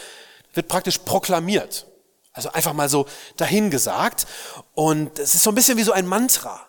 wird 0.54 0.68
praktisch 0.68 0.98
proklamiert. 0.98 1.86
Also 2.32 2.50
einfach 2.52 2.72
mal 2.72 2.88
so 2.88 3.06
dahingesagt. 3.36 4.26
Und 4.74 5.18
es 5.18 5.34
ist 5.34 5.42
so 5.42 5.50
ein 5.50 5.54
bisschen 5.54 5.76
wie 5.76 5.82
so 5.82 5.92
ein 5.92 6.06
Mantra. 6.06 6.60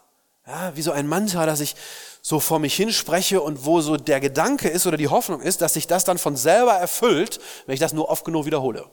Ja, 0.47 0.75
wie 0.75 0.81
so 0.81 0.91
ein 0.91 1.07
Mantra, 1.07 1.45
das 1.45 1.59
ich 1.59 1.75
so 2.21 2.39
vor 2.39 2.59
mich 2.59 2.75
hinspreche 2.75 3.41
und 3.41 3.65
wo 3.65 3.81
so 3.81 3.95
der 3.95 4.19
Gedanke 4.19 4.67
ist 4.67 4.87
oder 4.87 4.97
die 4.97 5.07
Hoffnung 5.07 5.41
ist, 5.41 5.61
dass 5.61 5.75
sich 5.75 5.87
das 5.87 6.03
dann 6.03 6.17
von 6.17 6.35
selber 6.35 6.73
erfüllt, 6.73 7.39
wenn 7.65 7.73
ich 7.73 7.79
das 7.79 7.93
nur 7.93 8.09
oft 8.09 8.25
genug 8.25 8.45
wiederhole. 8.45 8.89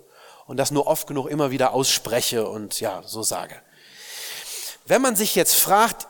Und 0.47 0.59
das 0.59 0.71
nur 0.71 0.87
oft 0.87 1.07
genug 1.07 1.29
immer 1.29 1.51
wieder 1.51 1.73
ausspreche 1.73 2.47
und 2.47 2.79
ja, 2.81 3.03
so 3.05 3.23
sage. 3.23 3.57
Wenn 4.87 5.03
man 5.03 5.17
sich 5.17 5.35
jetzt 5.35 5.55
fragt, 5.55 6.07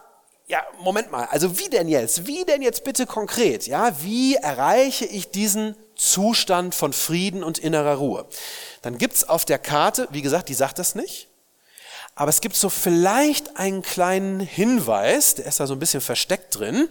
ja, 0.47 0.63
Moment 0.81 1.11
mal, 1.11 1.27
also 1.31 1.59
wie 1.59 1.69
denn 1.69 1.89
jetzt? 1.89 2.27
Wie 2.27 2.45
denn 2.45 2.61
jetzt 2.61 2.85
bitte 2.85 3.07
konkret? 3.07 3.67
Ja, 3.67 4.03
wie 4.03 4.35
erreiche 4.35 5.07
ich 5.07 5.31
diesen 5.31 5.75
Zustand 5.97 6.75
von 6.75 6.93
Frieden 6.93 7.43
und 7.43 7.59
innerer 7.59 7.97
Ruhe? 7.97 8.27
Dann 8.83 8.99
gibt's 8.99 9.25
auf 9.25 9.45
der 9.45 9.59
Karte, 9.59 10.09
wie 10.11 10.23
gesagt, 10.23 10.49
die 10.49 10.55
sagt 10.55 10.79
das 10.79 10.95
nicht, 10.95 11.29
aber 12.19 12.31
es 12.31 12.41
gibt 12.41 12.57
so 12.57 12.71
vielleicht 12.71 13.59
einen 13.59 13.83
kleinen 13.83 14.41
Hinweis, 14.41 15.35
der 15.35 15.45
ist 15.45 15.61
da 15.61 15.67
so 15.67 15.75
ein 15.75 15.79
bisschen 15.79 16.01
versteckt 16.01 16.59
drin, 16.59 16.89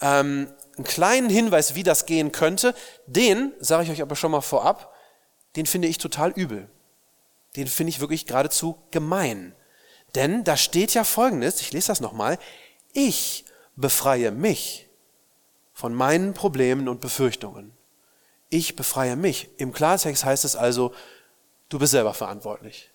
ähm, 0.00 0.50
einen 0.76 0.84
kleinen 0.84 1.28
Hinweis, 1.28 1.74
wie 1.74 1.82
das 1.82 2.06
gehen 2.06 2.32
könnte. 2.32 2.74
Den, 3.06 3.52
sage 3.60 3.84
ich 3.84 3.90
euch 3.90 4.00
aber 4.00 4.16
schon 4.16 4.30
mal 4.30 4.40
vorab, 4.40 4.94
den 5.56 5.66
finde 5.66 5.86
ich 5.86 5.98
total 5.98 6.30
übel. 6.30 6.70
Den 7.56 7.66
finde 7.66 7.90
ich 7.90 8.00
wirklich 8.00 8.24
geradezu 8.24 8.78
gemein. 8.90 9.54
Denn 10.14 10.44
da 10.44 10.56
steht 10.56 10.94
ja 10.94 11.04
Folgendes, 11.04 11.60
ich 11.60 11.72
lese 11.72 11.88
das 11.88 12.00
nochmal, 12.00 12.38
ich 12.94 13.44
befreie 13.76 14.30
mich 14.30 14.88
von 15.74 15.92
meinen 15.92 16.32
Problemen 16.32 16.88
und 16.88 17.02
Befürchtungen. 17.02 17.73
Ich 18.54 18.76
befreie 18.76 19.16
mich. 19.16 19.48
Im 19.56 19.72
Klartext 19.72 20.24
heißt 20.24 20.44
es 20.44 20.54
also, 20.54 20.94
du 21.70 21.80
bist 21.80 21.90
selber 21.90 22.14
verantwortlich. 22.14 22.88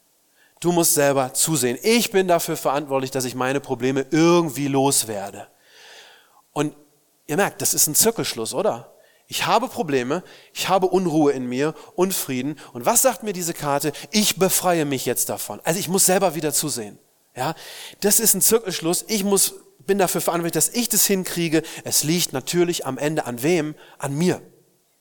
Du 0.61 0.71
musst 0.71 0.93
selber 0.93 1.33
zusehen. 1.33 1.77
Ich 1.83 2.11
bin 2.11 2.29
dafür 2.29 2.55
verantwortlich, 2.55 3.11
dass 3.11 3.25
ich 3.25 3.35
meine 3.35 3.59
Probleme 3.59 4.05
irgendwie 4.09 4.69
loswerde. 4.69 5.49
Und 6.53 6.77
ihr 7.27 7.35
merkt, 7.35 7.61
das 7.61 7.73
ist 7.73 7.87
ein 7.87 7.95
Zirkelschluss, 7.95 8.53
oder? 8.53 8.93
Ich 9.27 9.47
habe 9.47 9.67
Probleme, 9.67 10.23
ich 10.53 10.69
habe 10.69 10.85
Unruhe 10.85 11.33
in 11.33 11.45
mir, 11.45 11.75
Unfrieden. 11.95 12.57
Und 12.71 12.85
was 12.85 13.01
sagt 13.01 13.23
mir 13.23 13.33
diese 13.33 13.53
Karte? 13.53 13.91
Ich 14.11 14.39
befreie 14.39 14.85
mich 14.85 15.05
jetzt 15.05 15.27
davon. 15.27 15.59
Also 15.65 15.77
ich 15.77 15.89
muss 15.89 16.05
selber 16.05 16.35
wieder 16.35 16.53
zusehen. 16.53 16.97
Ja, 17.35 17.53
das 17.99 18.21
ist 18.21 18.33
ein 18.33 18.41
Zirkelschluss. 18.41 19.03
Ich 19.09 19.25
muss, 19.25 19.55
bin 19.85 19.97
dafür 19.97 20.21
verantwortlich, 20.21 20.53
dass 20.53 20.69
ich 20.69 20.87
das 20.87 21.05
hinkriege. 21.05 21.63
Es 21.83 22.03
liegt 22.03 22.31
natürlich 22.31 22.85
am 22.85 22.97
Ende 22.97 23.25
an 23.25 23.43
wem? 23.43 23.75
An 23.97 24.17
mir. 24.17 24.41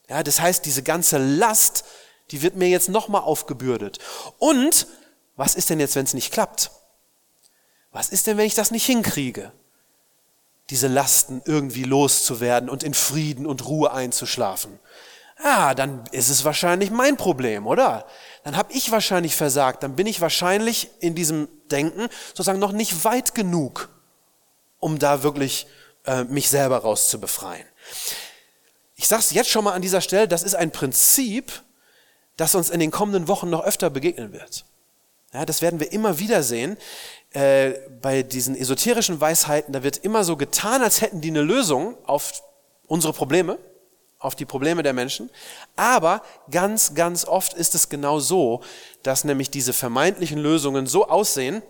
Ja, 0.09 0.23
das 0.23 0.41
heißt, 0.41 0.65
diese 0.65 0.83
ganze 0.83 1.19
Last, 1.19 1.85
die 2.31 2.43
wird 2.43 2.57
mir 2.57 2.69
jetzt 2.69 2.89
nochmal 2.89 3.23
aufgebürdet. 3.23 3.99
Und 4.39 4.87
was 5.37 5.55
ist 5.55 5.71
denn 5.71 5.81
jetzt, 5.81 5.97
wenn 5.97 6.05
es 6.05 6.15
nicht 6.15 6.33
klappt? 6.33 6.71
Was 7.93 8.09
ist 8.09 8.27
denn, 8.27 8.37
wenn 8.37 8.47
ich 8.47 8.55
das 8.55 8.71
nicht 8.71 8.87
hinkriege? 8.87 9.53
Diese 10.71 10.89
Lasten 10.89 11.43
irgendwie 11.45 11.85
loszuwerden 11.85 12.69
und 12.69 12.83
in 12.83 12.95
Frieden 12.95 13.47
und 13.47 13.67
Ruhe 13.67 13.93
einzuschlafen 13.93 14.79
ah, 15.43 15.75
dann 15.75 16.05
ist 16.13 16.29
es 16.29 16.45
wahrscheinlich 16.45 16.91
mein 16.91 17.17
Problem, 17.17 17.67
oder? 17.67 18.07
Dann 18.45 18.57
habe 18.57 18.73
ich 18.73 18.91
wahrscheinlich 18.91 19.37
versagt, 19.37 19.83
dann 19.83 19.97
bin 19.97 20.07
ich 20.07 20.21
wahrscheinlich 20.21 20.91
in 21.01 21.15
diesem 21.15 21.49
Denken 21.71 22.09
sozusagen 22.29 22.59
noch 22.59 22.73
nicht 22.73 23.05
weit 23.05 23.35
genug, 23.35 23.89
um 24.79 24.99
da 24.99 25.23
wirklich 25.23 25.67
äh, 26.07 26.25
mich 26.25 26.49
selber 26.49 26.79
rauszubefreien. 26.79 27.67
Ich 29.09 29.11
sage 29.11 29.23
es 29.23 29.31
jetzt 29.31 29.49
schon 29.49 29.65
mal 29.65 29.73
an 29.73 29.81
dieser 29.81 30.03
Stelle, 30.03 30.29
das 30.29 30.43
ist 30.43 30.55
ein 30.55 30.71
Prinzip, 30.71 31.63
das 32.37 32.55
uns 32.55 32.69
in 32.69 32.79
den 32.79 32.91
kommenden 32.91 33.27
Wochen 33.27 33.49
noch 33.49 33.65
öfter 33.65 33.89
begegnen 33.89 34.35
wird. 34.35 34.67
Ja, 35.33 35.47
das 35.47 35.63
werden 35.63 35.81
wir 35.81 35.91
immer 35.93 36.19
wieder 36.19 36.43
sehen. 36.43 36.77
Äh, 37.31 37.71
bei 38.03 38.23
diesen 38.23 38.55
esoterischen 38.55 39.19
Weisheiten, 39.19 39.73
da 39.73 39.83
wird 39.83 39.97
immer 39.97 40.25
so 40.25 40.37
getan, 40.37 40.83
als 40.83 41.01
hätten 41.01 41.23
die 41.23 41.31
eine 41.31 41.41
Lösung 41.41 41.97
auf 42.05 42.43
unsere 42.87 43.15
Probleme 43.15 43.57
auf 44.19 44.35
die 44.35 44.45
Probleme 44.45 44.83
der 44.83 44.93
Menschen. 44.93 45.31
Aber 45.75 46.23
ganz, 46.51 46.93
ganz 46.93 47.25
oft 47.25 47.55
ist 47.55 47.75
es 47.75 47.89
genau 47.89 48.21
so, 48.21 48.63
dass 49.03 49.25
nämlich 49.25 49.49
diese 49.49 49.73
vermeintlichen 49.73 50.39
Lösungen 50.39 50.87
so 50.87 51.09
aussehen, 51.09 51.63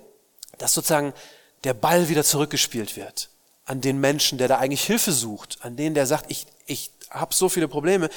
dass 0.56 0.74
sozusagen 0.74 1.14
der 1.62 1.74
Ball 1.74 2.08
wieder 2.08 2.24
zurückgespielt 2.24 2.96
wird 2.96 3.30
an 3.68 3.82
den 3.82 4.00
Menschen, 4.00 4.38
der 4.38 4.48
da 4.48 4.58
eigentlich 4.58 4.84
Hilfe 4.84 5.12
sucht, 5.12 5.58
an 5.60 5.76
den, 5.76 5.92
der 5.92 6.06
sagt, 6.06 6.30
ich, 6.30 6.46
ich 6.64 6.90
habe 7.10 7.34
so 7.34 7.48
viele 7.48 7.68
Probleme, 7.68 8.08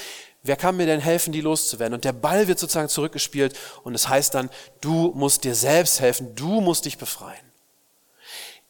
wer 0.44 0.56
kann 0.56 0.78
mir 0.78 0.86
denn 0.86 1.00
helfen, 1.00 1.32
die 1.32 1.42
loszuwerden? 1.42 1.94
Und 1.94 2.04
der 2.04 2.14
Ball 2.14 2.48
wird 2.48 2.60
sozusagen 2.60 2.90
zurückgespielt 2.90 3.58
und 3.84 3.96
es 3.96 4.10
heißt 4.10 4.34
dann, 4.34 4.50
du 4.82 5.12
musst 5.16 5.44
dir 5.44 5.56
selbst 5.56 6.00
helfen, 6.00 6.36
du 6.36 6.62
musst 6.62 6.86
dich 6.86 6.98
befreien. 6.98 7.52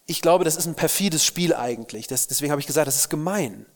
Ich 0.06 0.20
glaube, 0.20 0.44
das 0.44 0.56
ist 0.56 0.66
ein 0.66 0.74
perfides 0.74 1.24
Spiel 1.24 1.54
eigentlich. 1.54 2.06
Das, 2.06 2.26
deswegen 2.26 2.50
habe 2.50 2.60
ich 2.60 2.66
gesagt, 2.66 2.86
das 2.88 2.96
ist 2.96 3.08
gemein. 3.08 3.66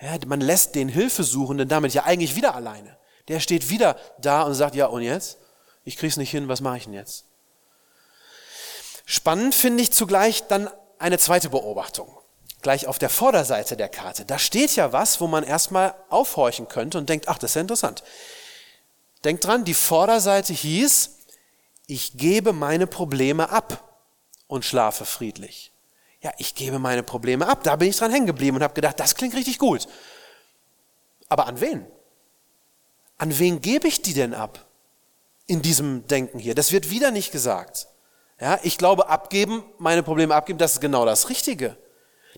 Ja, 0.00 0.16
man 0.26 0.40
lässt 0.40 0.74
den 0.74 0.88
Hilfesuchenden 0.88 1.68
damit 1.68 1.94
ja 1.94 2.04
eigentlich 2.04 2.36
wieder 2.36 2.54
alleine. 2.54 2.96
Der 3.28 3.40
steht 3.40 3.70
wieder 3.70 3.96
da 4.20 4.42
und 4.42 4.54
sagt, 4.54 4.74
ja 4.74 4.86
und 4.86 5.02
jetzt? 5.02 5.38
Ich 5.84 5.96
krieg's 5.96 6.16
nicht 6.16 6.30
hin, 6.30 6.48
was 6.48 6.60
mache 6.60 6.78
ich 6.78 6.84
denn 6.84 6.92
jetzt? 6.92 7.24
Spannend 9.04 9.54
finde 9.54 9.82
ich 9.82 9.92
zugleich 9.92 10.48
dann 10.48 10.68
eine 10.98 11.18
zweite 11.18 11.48
Beobachtung. 11.48 12.08
Gleich 12.66 12.88
auf 12.88 12.98
der 12.98 13.10
Vorderseite 13.10 13.76
der 13.76 13.88
Karte. 13.88 14.24
Da 14.24 14.40
steht 14.40 14.74
ja 14.74 14.92
was, 14.92 15.20
wo 15.20 15.28
man 15.28 15.44
erstmal 15.44 15.94
aufhorchen 16.08 16.66
könnte 16.66 16.98
und 16.98 17.08
denkt, 17.08 17.28
ach, 17.28 17.38
das 17.38 17.52
ist 17.52 17.54
ja 17.54 17.60
interessant. 17.60 18.02
Denkt 19.22 19.44
dran, 19.44 19.64
die 19.64 19.72
Vorderseite 19.72 20.52
hieß, 20.52 21.16
ich 21.86 22.16
gebe 22.16 22.52
meine 22.52 22.88
Probleme 22.88 23.50
ab 23.50 24.00
und 24.48 24.64
schlafe 24.64 25.04
friedlich. 25.04 25.70
Ja, 26.22 26.32
ich 26.38 26.56
gebe 26.56 26.80
meine 26.80 27.04
Probleme 27.04 27.46
ab. 27.46 27.62
Da 27.62 27.76
bin 27.76 27.88
ich 27.88 27.98
dran 27.98 28.10
hängen 28.10 28.26
geblieben 28.26 28.56
und 28.56 28.64
habe 28.64 28.74
gedacht, 28.74 28.98
das 28.98 29.14
klingt 29.14 29.36
richtig 29.36 29.60
gut. 29.60 29.86
Aber 31.28 31.46
an 31.46 31.60
wen? 31.60 31.86
An 33.16 33.38
wen 33.38 33.60
gebe 33.60 33.86
ich 33.86 34.02
die 34.02 34.12
denn 34.12 34.34
ab? 34.34 34.66
In 35.46 35.62
diesem 35.62 36.04
Denken 36.08 36.40
hier. 36.40 36.56
Das 36.56 36.72
wird 36.72 36.90
wieder 36.90 37.12
nicht 37.12 37.30
gesagt. 37.30 37.86
Ja, 38.40 38.58
ich 38.64 38.76
glaube, 38.76 39.08
abgeben, 39.08 39.62
meine 39.78 40.02
Probleme 40.02 40.34
abgeben, 40.34 40.58
das 40.58 40.72
ist 40.72 40.80
genau 40.80 41.04
das 41.04 41.28
Richtige. 41.28 41.76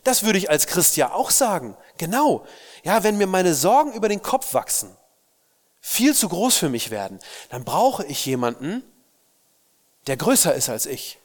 Das 0.08 0.22
würde 0.22 0.38
ich 0.38 0.48
als 0.48 0.66
Christ 0.66 0.96
ja 0.96 1.12
auch 1.12 1.30
sagen. 1.30 1.76
Genau. 1.98 2.46
Ja, 2.82 3.04
wenn 3.04 3.18
mir 3.18 3.26
meine 3.26 3.52
Sorgen 3.52 3.92
über 3.92 4.08
den 4.08 4.22
Kopf 4.22 4.54
wachsen, 4.54 4.96
viel 5.82 6.14
zu 6.14 6.30
groß 6.30 6.56
für 6.56 6.70
mich 6.70 6.90
werden, 6.90 7.18
dann 7.50 7.62
brauche 7.62 8.06
ich 8.06 8.24
jemanden, 8.24 8.82
der 10.06 10.16
größer 10.16 10.54
ist 10.54 10.70
als 10.70 10.86
ich, 10.86 11.18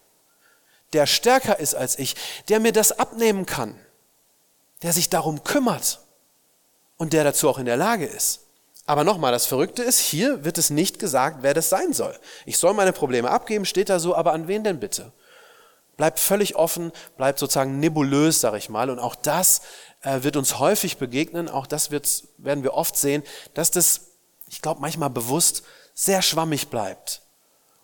der 0.92 1.06
stärker 1.06 1.60
ist 1.60 1.76
als 1.76 1.98
ich, 1.98 2.18
der 2.50 2.60
mir 2.60 2.74
das 2.74 3.00
abnehmen 3.00 3.46
kann, 3.46 3.80
der 4.82 4.92
sich 4.92 5.10
darum 5.10 5.46
kümmert 5.46 6.02
und 6.98 7.14
der 7.14 7.24
dazu 7.24 7.48
auch 7.48 7.60
in 7.60 7.66
der 7.66 7.78
Lage 7.78 8.06
ist. 8.06 8.42
Aber 8.86 9.06
nochmal, 9.06 9.32
das 9.32 9.46
Verrückte 9.46 9.82
ist, 9.82 10.00
hier 10.00 10.44
wird 10.44 10.58
es 10.58 10.70
nicht 10.70 11.00
gesagt, 11.00 11.38
wer 11.40 11.54
das 11.54 11.70
sein 11.70 11.94
soll. 11.94 12.20
Ich 12.46 12.58
soll 12.58 12.74
meine 12.74 12.92
Probleme 12.92 13.30
abgeben, 13.30 13.64
steht 13.64 13.88
da 13.88 14.00
so, 14.00 14.14
aber 14.14 14.34
an 14.34 14.50
wen 14.50 14.66
denn 14.66 14.82
bitte? 14.82 15.14
Bleibt 15.98 16.20
völlig 16.20 16.56
offen, 16.56 16.92
bleibt 17.18 17.40
sozusagen 17.40 17.80
nebulös, 17.80 18.42
sag 18.42 18.56
ich 18.56 18.70
mal. 18.70 18.90
Und 18.90 19.00
auch 19.00 19.16
das 19.16 19.62
äh, 20.02 20.24
wird 20.24 20.36
uns 20.36 20.60
häufig 20.60 20.98
begegnen, 20.98 21.50
auch 21.50 21.68
das 21.68 21.92
werden 21.92 22.64
wir 22.64 22.74
oft 22.74 22.98
sehen, 22.98 23.24
dass 23.54 23.72
das, 23.72 24.02
ich 24.50 24.62
glaube, 24.62 24.82
manchmal 24.82 25.10
bewusst 25.10 25.64
sehr 25.94 26.22
schwammig 26.22 26.70
bleibt. 26.70 27.22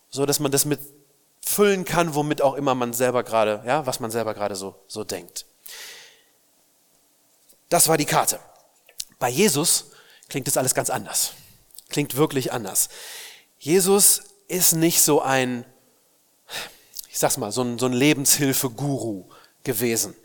So 0.09 0.25
dass 0.25 0.39
man 0.39 0.51
das 0.51 0.65
mit 0.65 0.79
füllen 1.45 1.85
kann, 1.85 2.15
womit 2.15 2.41
auch 2.41 2.55
immer 2.55 2.75
man 2.75 2.93
selber 2.93 3.23
gerade, 3.23 3.63
ja, 3.65 3.85
was 3.85 3.99
man 3.99 4.11
selber 4.11 4.33
gerade 4.33 4.55
so, 4.55 4.75
so 4.87 5.03
denkt. 5.03 5.45
Das 7.69 7.87
war 7.87 7.97
die 7.97 8.05
Karte. 8.05 8.39
Bei 9.19 9.29
Jesus 9.29 9.91
klingt 10.27 10.47
das 10.47 10.57
alles 10.57 10.73
ganz 10.73 10.89
anders. 10.89 11.33
Klingt 11.89 12.15
wirklich 12.15 12.51
anders. 12.51 12.89
Jesus 13.57 14.21
ist 14.47 14.73
nicht 14.73 15.01
so 15.01 15.21
ein, 15.21 15.65
ich 17.09 17.17
sag's 17.17 17.37
mal, 17.37 17.51
so 17.51 17.63
ein, 17.63 17.79
so 17.79 17.87
ein 17.87 17.93
Lebenshilfe-Guru 17.93 19.25
gewesen, 19.63 20.15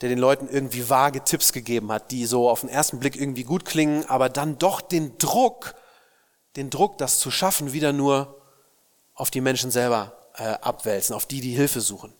der 0.00 0.08
den 0.08 0.18
Leuten 0.18 0.48
irgendwie 0.48 0.88
vage 0.88 1.22
Tipps 1.22 1.52
gegeben 1.52 1.92
hat, 1.92 2.10
die 2.10 2.24
so 2.24 2.48
auf 2.48 2.60
den 2.60 2.70
ersten 2.70 2.98
Blick 2.98 3.14
irgendwie 3.16 3.44
gut 3.44 3.66
klingen, 3.66 4.08
aber 4.08 4.30
dann 4.30 4.58
doch 4.58 4.80
den 4.80 5.18
Druck, 5.18 5.74
den 6.56 6.70
Druck, 6.70 6.96
das 6.96 7.18
zu 7.18 7.30
schaffen, 7.30 7.74
wieder 7.74 7.92
nur 7.92 8.40
auf 9.14 9.30
die 9.30 9.42
Menschen 9.42 9.70
selber 9.70 10.16
äh, 10.36 10.44
abwälzen, 10.44 11.14
auf 11.14 11.26
die, 11.26 11.42
die 11.42 11.54
Hilfe 11.54 11.82
suchen. 11.82 12.14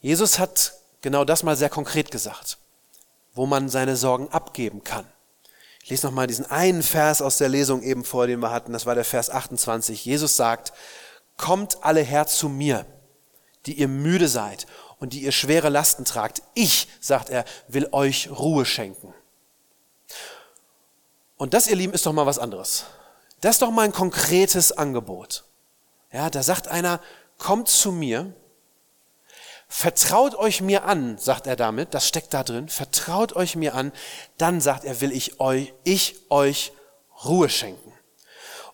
Jesus 0.00 0.38
hat 0.38 0.72
genau 1.02 1.24
das 1.24 1.42
mal 1.42 1.56
sehr 1.56 1.68
konkret 1.68 2.10
gesagt, 2.10 2.56
wo 3.34 3.44
man 3.44 3.68
seine 3.68 3.96
Sorgen 3.96 4.28
abgeben 4.28 4.82
kann. 4.84 5.06
Ich 5.82 5.90
lese 5.90 6.06
nochmal 6.06 6.26
diesen 6.26 6.50
einen 6.50 6.82
Vers 6.82 7.20
aus 7.20 7.36
der 7.36 7.48
Lesung 7.50 7.82
eben 7.82 8.04
vor, 8.04 8.26
den 8.26 8.40
wir 8.40 8.50
hatten. 8.50 8.72
Das 8.72 8.86
war 8.86 8.94
der 8.94 9.04
Vers 9.04 9.30
28. 9.30 10.04
Jesus 10.04 10.36
sagt, 10.36 10.72
kommt 11.36 11.84
alle 11.84 12.00
her 12.00 12.26
zu 12.26 12.48
mir, 12.48 12.86
die 13.68 13.74
ihr 13.74 13.88
müde 13.88 14.28
seid 14.28 14.66
und 14.98 15.12
die 15.12 15.20
ihr 15.20 15.32
schwere 15.32 15.68
Lasten 15.68 16.04
tragt. 16.04 16.42
Ich, 16.54 16.88
sagt 17.00 17.28
er, 17.28 17.44
will 17.68 17.88
euch 17.92 18.30
Ruhe 18.30 18.64
schenken. 18.64 19.14
Und 21.36 21.54
das, 21.54 21.68
ihr 21.68 21.76
Lieben, 21.76 21.92
ist 21.92 22.06
doch 22.06 22.12
mal 22.12 22.26
was 22.26 22.38
anderes. 22.38 22.86
Das 23.42 23.56
ist 23.56 23.62
doch 23.62 23.70
mal 23.70 23.82
ein 23.82 23.92
konkretes 23.92 24.72
Angebot. 24.72 25.44
Ja, 26.10 26.30
da 26.30 26.42
sagt 26.42 26.66
einer, 26.68 27.00
kommt 27.36 27.68
zu 27.68 27.92
mir, 27.92 28.34
Vertraut 29.70 30.34
euch 30.34 30.62
mir 30.62 30.84
an, 30.84 31.18
sagt 31.18 31.46
er 31.46 31.54
damit, 31.54 31.92
das 31.92 32.08
steckt 32.08 32.32
da 32.32 32.42
drin, 32.42 32.70
vertraut 32.70 33.34
euch 33.36 33.54
mir 33.54 33.74
an, 33.74 33.92
dann 34.38 34.62
sagt 34.62 34.86
er, 34.86 35.02
will 35.02 35.12
ich 35.12 35.40
euch, 35.40 35.74
ich 35.84 36.16
euch 36.30 36.72
Ruhe 37.22 37.50
schenken. 37.50 37.92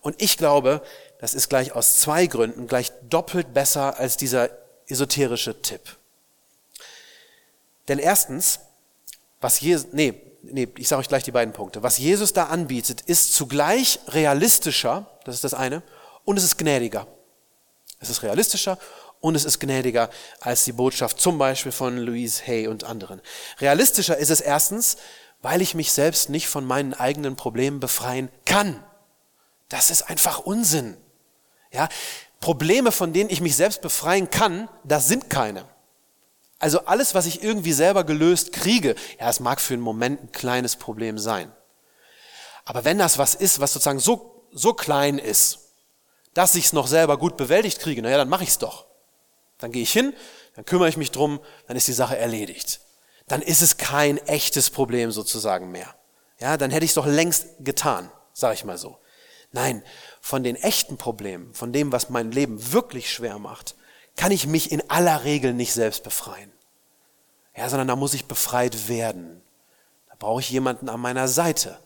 Und 0.02 0.22
ich 0.22 0.38
glaube, 0.38 0.82
das 1.18 1.34
ist 1.34 1.48
gleich 1.48 1.72
aus 1.72 1.96
zwei 1.96 2.26
Gründen 2.26 2.68
gleich 2.68 2.92
doppelt 3.08 3.52
besser 3.52 3.98
als 3.98 4.16
dieser 4.16 4.50
esoterische 4.88 5.60
Tipp. 5.62 5.96
Denn 7.88 7.98
erstens, 7.98 8.60
was 9.40 9.60
Jesus, 9.60 9.88
nee, 9.92 10.20
nee, 10.42 10.68
ich 10.78 10.88
sage 10.88 11.00
euch 11.00 11.08
gleich 11.08 11.24
die 11.24 11.32
beiden 11.32 11.52
Punkte. 11.52 11.82
Was 11.82 11.98
Jesus 11.98 12.32
da 12.32 12.44
anbietet, 12.44 13.02
ist 13.02 13.34
zugleich 13.34 14.00
realistischer, 14.08 15.10
das 15.24 15.36
ist 15.36 15.44
das 15.44 15.54
eine, 15.54 15.82
und 16.24 16.36
es 16.36 16.44
ist 16.44 16.56
gnädiger. 16.56 17.06
Es 18.00 18.10
ist 18.10 18.22
realistischer 18.22 18.78
und 19.20 19.34
es 19.34 19.44
ist 19.44 19.60
gnädiger 19.60 20.10
als 20.40 20.64
die 20.64 20.72
Botschaft 20.72 21.20
zum 21.20 21.38
Beispiel 21.38 21.72
von 21.72 21.96
Louise 21.96 22.42
Hay 22.46 22.66
und 22.68 22.84
anderen. 22.84 23.20
Realistischer 23.58 24.16
ist 24.16 24.30
es 24.30 24.40
erstens, 24.40 24.96
weil 25.40 25.62
ich 25.62 25.74
mich 25.74 25.92
selbst 25.92 26.30
nicht 26.30 26.48
von 26.48 26.64
meinen 26.64 26.94
eigenen 26.94 27.36
Problemen 27.36 27.80
befreien 27.80 28.30
kann. 28.44 28.82
Das 29.68 29.90
ist 29.90 30.02
einfach 30.02 30.40
Unsinn. 30.40 30.96
Ja, 31.70 31.88
Probleme, 32.44 32.92
von 32.92 33.14
denen 33.14 33.30
ich 33.30 33.40
mich 33.40 33.56
selbst 33.56 33.80
befreien 33.80 34.28
kann, 34.28 34.68
das 34.84 35.08
sind 35.08 35.30
keine. 35.30 35.64
Also 36.58 36.80
alles, 36.80 37.14
was 37.14 37.24
ich 37.24 37.42
irgendwie 37.42 37.72
selber 37.72 38.04
gelöst 38.04 38.52
kriege, 38.52 38.96
ja, 39.18 39.30
es 39.30 39.40
mag 39.40 39.62
für 39.62 39.72
einen 39.72 39.82
Moment 39.82 40.22
ein 40.22 40.32
kleines 40.32 40.76
Problem 40.76 41.18
sein. 41.18 41.50
Aber 42.66 42.84
wenn 42.84 42.98
das 42.98 43.16
was 43.16 43.34
ist, 43.34 43.60
was 43.60 43.72
sozusagen 43.72 43.98
so, 43.98 44.46
so 44.52 44.74
klein 44.74 45.16
ist, 45.16 45.70
dass 46.34 46.54
ich 46.54 46.66
es 46.66 46.72
noch 46.74 46.86
selber 46.86 47.16
gut 47.16 47.38
bewältigt 47.38 47.80
kriege, 47.80 48.02
naja, 48.02 48.18
dann 48.18 48.28
mache 48.28 48.42
ich 48.42 48.50
es 48.50 48.58
doch. 48.58 48.84
Dann 49.56 49.72
gehe 49.72 49.82
ich 49.82 49.92
hin, 49.92 50.12
dann 50.54 50.66
kümmere 50.66 50.90
ich 50.90 50.98
mich 50.98 51.12
drum, 51.12 51.40
dann 51.66 51.78
ist 51.78 51.88
die 51.88 51.94
Sache 51.94 52.18
erledigt. 52.18 52.80
Dann 53.26 53.40
ist 53.40 53.62
es 53.62 53.78
kein 53.78 54.18
echtes 54.18 54.68
Problem 54.68 55.12
sozusagen 55.12 55.72
mehr. 55.72 55.94
Ja, 56.40 56.58
dann 56.58 56.70
hätte 56.70 56.84
ich 56.84 56.90
es 56.90 56.96
doch 56.96 57.06
längst 57.06 57.46
getan, 57.60 58.12
sage 58.34 58.52
ich 58.52 58.66
mal 58.66 58.76
so. 58.76 58.98
Nein, 59.54 59.82
von 60.24 60.42
den 60.42 60.56
echten 60.56 60.96
Problemen, 60.96 61.52
von 61.52 61.72
dem, 61.72 61.92
was 61.92 62.08
mein 62.08 62.32
Leben 62.32 62.72
wirklich 62.72 63.12
schwer 63.12 63.38
macht, 63.38 63.74
kann 64.16 64.32
ich 64.32 64.46
mich 64.46 64.72
in 64.72 64.88
aller 64.88 65.24
Regel 65.24 65.52
nicht 65.52 65.74
selbst 65.74 66.02
befreien. 66.02 66.50
Ja, 67.54 67.68
sondern 67.68 67.88
da 67.88 67.96
muss 67.96 68.14
ich 68.14 68.24
befreit 68.24 68.88
werden. 68.88 69.42
Da 70.08 70.14
brauche 70.18 70.40
ich 70.40 70.48
jemanden 70.48 70.88
an 70.88 71.00
meiner 71.00 71.28
Seite, 71.28 71.78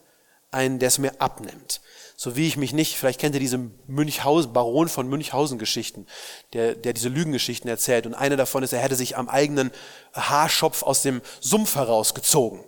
einen, 0.50 0.78
der 0.78 0.86
es 0.86 0.98
mir 0.98 1.20
abnimmt 1.20 1.80
so 2.20 2.34
wie 2.34 2.48
ich 2.48 2.56
mich 2.56 2.72
nicht, 2.72 2.96
vielleicht 2.96 3.20
kennt 3.20 3.36
ihr 3.36 3.40
diese 3.40 3.60
Münchhausen, 3.86 4.52
Baron 4.52 4.88
von 4.88 5.08
Münchhausen 5.08 5.56
Geschichten, 5.56 6.04
der, 6.52 6.74
der 6.74 6.92
diese 6.92 7.08
Lügengeschichten 7.08 7.70
erzählt. 7.70 8.06
Und 8.06 8.14
eine 8.14 8.36
davon 8.36 8.64
ist, 8.64 8.72
er 8.72 8.80
hätte 8.80 8.96
sich 8.96 9.16
am 9.16 9.28
eigenen 9.28 9.70
Haarschopf 10.14 10.82
aus 10.82 11.02
dem 11.02 11.22
Sumpf 11.38 11.76
herausgezogen. 11.76 12.64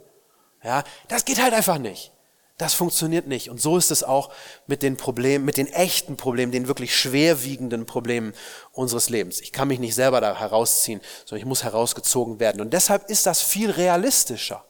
Ja, 0.63 0.85
das 1.09 1.25
geht 1.25 1.43
halt 1.43 1.53
einfach 1.53 1.79
nicht. 1.79 2.13
Das 2.61 2.75
funktioniert 2.75 3.27
nicht. 3.27 3.49
Und 3.49 3.59
so 3.59 3.79
ist 3.79 3.91
es 3.91 4.05
auch 4.05 4.31
mit 4.67 4.83
den 4.83 4.99
Problemen, 4.99 5.47
mit 5.47 5.57
den 5.57 5.67
echten 5.67 6.19
Problemen, 6.19 6.53
den 6.53 6.69
wirklich 6.69 6.95
schwerwiegenden 6.95 7.87
Problemen 7.87 8.35
unseres 8.73 9.09
Lebens. 9.09 9.41
Ich 9.41 9.51
kann 9.51 9.69
mich 9.69 9.79
nicht 9.79 9.95
selber 9.95 10.21
da 10.21 10.39
herausziehen, 10.39 11.01
sondern 11.25 11.41
ich 11.41 11.47
muss 11.47 11.65
herausgezogen 11.65 12.39
werden. 12.39 12.61
Und 12.61 12.75
deshalb 12.75 13.09
ist 13.09 13.25
das 13.25 13.41
viel 13.41 13.71
realistischer. 13.71 14.63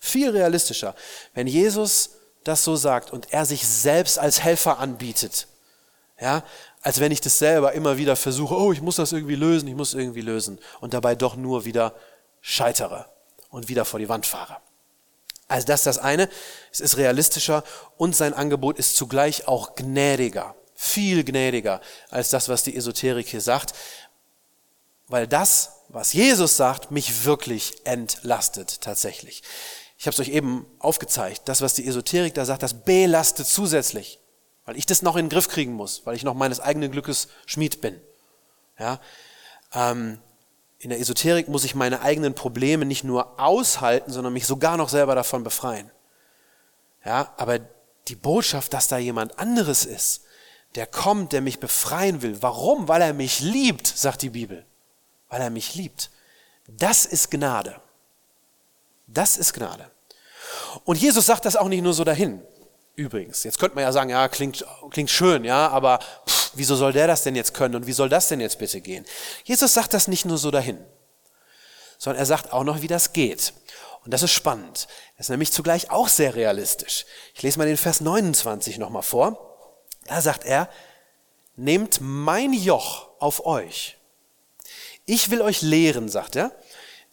Viel 0.00 0.30
realistischer. 0.30 0.96
Wenn 1.32 1.46
Jesus 1.46 2.16
das 2.42 2.64
so 2.64 2.74
sagt 2.74 3.12
und 3.12 3.32
er 3.32 3.46
sich 3.46 3.68
selbst 3.68 4.18
als 4.18 4.42
Helfer 4.42 4.80
anbietet. 4.80 5.46
Ja, 6.20 6.42
als 6.82 6.98
wenn 6.98 7.12
ich 7.12 7.20
das 7.20 7.38
selber 7.38 7.72
immer 7.72 7.98
wieder 7.98 8.16
versuche, 8.16 8.56
oh, 8.56 8.72
ich 8.72 8.82
muss 8.82 8.96
das 8.96 9.12
irgendwie 9.12 9.36
lösen, 9.36 9.68
ich 9.68 9.76
muss 9.76 9.94
irgendwie 9.94 10.22
lösen 10.22 10.58
und 10.80 10.92
dabei 10.92 11.14
doch 11.14 11.36
nur 11.36 11.64
wieder 11.64 11.94
scheitere 12.40 13.04
und 13.48 13.68
wieder 13.68 13.84
vor 13.84 14.00
die 14.00 14.08
Wand 14.08 14.26
fahre. 14.26 14.56
Also 15.50 15.66
das 15.66 15.80
ist 15.80 15.86
das 15.86 15.98
eine, 15.98 16.28
es 16.70 16.78
ist 16.78 16.96
realistischer 16.96 17.64
und 17.96 18.14
sein 18.14 18.34
Angebot 18.34 18.78
ist 18.78 18.94
zugleich 18.96 19.48
auch 19.48 19.74
gnädiger, 19.74 20.54
viel 20.76 21.24
gnädiger 21.24 21.80
als 22.08 22.30
das, 22.30 22.48
was 22.48 22.62
die 22.62 22.76
Esoterik 22.76 23.26
hier 23.26 23.40
sagt, 23.40 23.74
weil 25.08 25.26
das, 25.26 25.72
was 25.88 26.12
Jesus 26.12 26.56
sagt, 26.56 26.92
mich 26.92 27.24
wirklich 27.24 27.84
entlastet 27.84 28.80
tatsächlich. 28.80 29.42
Ich 29.98 30.06
habe 30.06 30.14
es 30.14 30.20
euch 30.20 30.28
eben 30.28 30.66
aufgezeigt. 30.78 31.42
Das, 31.46 31.62
was 31.62 31.74
die 31.74 31.86
Esoterik 31.86 32.32
da 32.32 32.44
sagt, 32.44 32.62
das 32.62 32.84
belastet 32.84 33.48
zusätzlich, 33.48 34.20
weil 34.66 34.76
ich 34.76 34.86
das 34.86 35.02
noch 35.02 35.16
in 35.16 35.26
den 35.26 35.30
Griff 35.30 35.48
kriegen 35.48 35.72
muss, 35.72 36.02
weil 36.06 36.14
ich 36.14 36.22
noch 36.22 36.34
meines 36.34 36.60
eigenen 36.60 36.92
Glückes 36.92 37.26
Schmied 37.44 37.80
bin. 37.80 38.00
Ja, 38.78 39.00
ähm, 39.74 40.20
in 40.80 40.88
der 40.88 40.98
Esoterik 40.98 41.48
muss 41.48 41.64
ich 41.64 41.74
meine 41.74 42.00
eigenen 42.00 42.34
Probleme 42.34 42.86
nicht 42.86 43.04
nur 43.04 43.38
aushalten, 43.38 44.10
sondern 44.10 44.32
mich 44.32 44.46
sogar 44.46 44.78
noch 44.78 44.88
selber 44.88 45.14
davon 45.14 45.44
befreien. 45.44 45.90
Ja, 47.04 47.34
aber 47.36 47.60
die 48.08 48.14
Botschaft, 48.14 48.72
dass 48.72 48.88
da 48.88 48.96
jemand 48.96 49.38
anderes 49.38 49.84
ist, 49.84 50.22
der 50.74 50.86
kommt, 50.86 51.32
der 51.32 51.42
mich 51.42 51.60
befreien 51.60 52.22
will. 52.22 52.40
Warum? 52.40 52.88
Weil 52.88 53.02
er 53.02 53.12
mich 53.12 53.40
liebt, 53.40 53.86
sagt 53.86 54.22
die 54.22 54.30
Bibel. 54.30 54.64
Weil 55.28 55.42
er 55.42 55.50
mich 55.50 55.74
liebt. 55.74 56.10
Das 56.66 57.04
ist 57.04 57.30
Gnade. 57.30 57.78
Das 59.06 59.36
ist 59.36 59.52
Gnade. 59.52 59.90
Und 60.84 60.96
Jesus 60.96 61.26
sagt 61.26 61.44
das 61.44 61.56
auch 61.56 61.68
nicht 61.68 61.82
nur 61.82 61.92
so 61.92 62.04
dahin. 62.04 62.40
Übrigens, 62.96 63.44
jetzt 63.44 63.58
könnte 63.58 63.74
man 63.74 63.84
ja 63.84 63.92
sagen, 63.92 64.08
ja, 64.08 64.28
klingt, 64.28 64.64
klingt 64.90 65.10
schön, 65.10 65.44
ja, 65.44 65.68
aber 65.68 65.98
pff, 66.26 66.39
wieso 66.54 66.76
soll 66.76 66.92
der 66.92 67.06
das 67.06 67.22
denn 67.22 67.36
jetzt 67.36 67.54
können 67.54 67.74
und 67.74 67.86
wie 67.86 67.92
soll 67.92 68.08
das 68.08 68.28
denn 68.28 68.40
jetzt 68.40 68.58
bitte 68.58 68.80
gehen? 68.80 69.04
Jesus 69.44 69.74
sagt 69.74 69.94
das 69.94 70.08
nicht 70.08 70.24
nur 70.24 70.38
so 70.38 70.50
dahin, 70.50 70.78
sondern 71.98 72.20
er 72.20 72.26
sagt 72.26 72.52
auch 72.52 72.64
noch, 72.64 72.82
wie 72.82 72.88
das 72.88 73.12
geht. 73.12 73.52
Und 74.04 74.14
das 74.14 74.22
ist 74.22 74.32
spannend. 74.32 74.88
Das 75.16 75.26
ist 75.26 75.30
nämlich 75.30 75.52
zugleich 75.52 75.90
auch 75.90 76.08
sehr 76.08 76.34
realistisch. 76.34 77.04
Ich 77.34 77.42
lese 77.42 77.58
mal 77.58 77.66
den 77.66 77.76
Vers 77.76 78.00
29 78.00 78.78
nochmal 78.78 79.02
vor. 79.02 79.56
Da 80.06 80.20
sagt 80.22 80.44
er, 80.44 80.70
nehmt 81.56 81.98
mein 82.00 82.52
Joch 82.52 83.08
auf 83.18 83.44
euch. 83.44 83.98
Ich 85.04 85.30
will 85.30 85.42
euch 85.42 85.60
lehren, 85.60 86.08
sagt 86.08 86.36
er, 86.36 86.52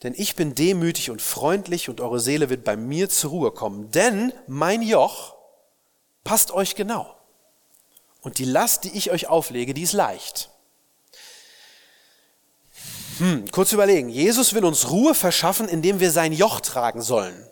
denn 0.03 0.13
ich 0.15 0.35
bin 0.35 0.55
demütig 0.55 1.09
und 1.09 1.21
freundlich 1.21 1.89
und 1.89 1.99
eure 1.99 2.19
Seele 2.19 2.49
wird 2.49 2.63
bei 2.63 2.77
mir 2.77 3.09
zur 3.09 3.31
Ruhe 3.31 3.51
kommen. 3.51 3.91
Denn 3.91 4.31
mein 4.47 4.81
Joch 4.81 5.35
passt 6.23 6.51
euch 6.51 6.75
genau. 6.75 7.16
Und 8.27 8.39
die 8.39 8.43
Last, 8.43 8.83
die 8.83 8.89
ich 8.89 9.09
euch 9.09 9.27
auflege, 9.27 9.73
die 9.73 9.83
ist 9.83 9.93
leicht. 9.93 10.49
Hm, 13.19 13.49
kurz 13.51 13.71
überlegen. 13.71 14.09
Jesus 14.09 14.53
will 14.53 14.65
uns 14.65 14.89
Ruhe 14.89 15.15
verschaffen, 15.15 15.69
indem 15.69 16.01
wir 16.01 16.11
sein 16.11 16.33
Joch 16.33 16.59
tragen 16.59 17.01
sollen. 17.01 17.49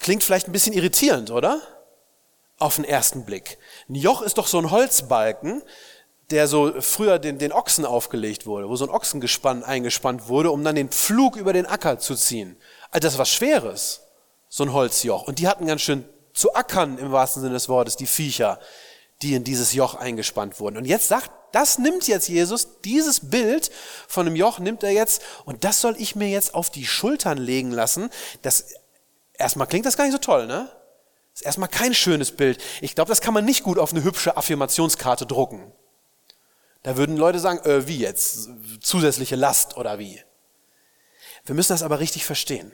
Klingt 0.00 0.24
vielleicht 0.24 0.48
ein 0.48 0.52
bisschen 0.52 0.72
irritierend, 0.72 1.30
oder? 1.30 1.62
Auf 2.58 2.74
den 2.74 2.84
ersten 2.84 3.24
Blick. 3.24 3.58
Ein 3.88 3.94
Joch 3.94 4.22
ist 4.22 4.38
doch 4.38 4.48
so 4.48 4.58
ein 4.58 4.72
Holzbalken, 4.72 5.62
der 6.30 6.48
so 6.48 6.80
früher 6.80 7.20
den, 7.20 7.38
den 7.38 7.52
Ochsen 7.52 7.84
aufgelegt 7.84 8.44
wurde, 8.44 8.68
wo 8.68 8.74
so 8.74 8.86
ein 8.86 8.90
Ochsengespann 8.90 9.62
eingespannt 9.62 10.26
wurde, 10.26 10.50
um 10.50 10.64
dann 10.64 10.74
den 10.74 10.88
Pflug 10.88 11.36
über 11.36 11.52
den 11.52 11.66
Acker 11.66 12.00
zu 12.00 12.16
ziehen. 12.16 12.56
Also 12.90 13.06
das 13.06 13.18
was 13.18 13.30
Schweres, 13.30 14.00
so 14.48 14.64
ein 14.64 14.72
Holzjoch. 14.72 15.28
Und 15.28 15.38
die 15.38 15.46
hatten 15.46 15.68
ganz 15.68 15.82
schön 15.82 16.08
zu 16.38 16.54
ackern 16.54 16.98
im 16.98 17.10
wahrsten 17.10 17.42
Sinne 17.42 17.54
des 17.54 17.68
Wortes, 17.68 17.96
die 17.96 18.06
Viecher, 18.06 18.60
die 19.22 19.34
in 19.34 19.44
dieses 19.44 19.72
Joch 19.72 19.94
eingespannt 19.96 20.60
wurden. 20.60 20.76
Und 20.76 20.84
jetzt 20.84 21.08
sagt, 21.08 21.30
das 21.52 21.78
nimmt 21.78 22.06
jetzt 22.06 22.28
Jesus, 22.28 22.80
dieses 22.84 23.30
Bild 23.30 23.70
von 24.06 24.26
einem 24.26 24.36
Joch 24.36 24.58
nimmt 24.58 24.82
er 24.82 24.92
jetzt 24.92 25.22
und 25.44 25.64
das 25.64 25.80
soll 25.80 25.96
ich 25.98 26.14
mir 26.14 26.28
jetzt 26.28 26.54
auf 26.54 26.70
die 26.70 26.86
Schultern 26.86 27.38
legen 27.38 27.72
lassen. 27.72 28.10
Das, 28.42 28.66
erstmal 29.34 29.66
klingt 29.66 29.86
das 29.86 29.96
gar 29.96 30.04
nicht 30.04 30.12
so 30.12 30.18
toll, 30.18 30.46
ne? 30.46 30.70
Das 31.32 31.40
ist 31.40 31.46
erstmal 31.46 31.68
kein 31.68 31.94
schönes 31.94 32.32
Bild. 32.32 32.62
Ich 32.80 32.94
glaube, 32.94 33.08
das 33.08 33.20
kann 33.20 33.34
man 33.34 33.44
nicht 33.44 33.62
gut 33.62 33.78
auf 33.78 33.92
eine 33.92 34.04
hübsche 34.04 34.36
Affirmationskarte 34.36 35.26
drucken. 35.26 35.72
Da 36.82 36.96
würden 36.96 37.16
Leute 37.16 37.40
sagen, 37.40 37.58
äh, 37.68 37.86
wie 37.88 37.98
jetzt? 37.98 38.48
Zusätzliche 38.80 39.36
Last 39.36 39.76
oder 39.76 39.98
wie? 39.98 40.22
Wir 41.44 41.54
müssen 41.54 41.72
das 41.72 41.82
aber 41.82 41.98
richtig 41.98 42.24
verstehen. 42.24 42.72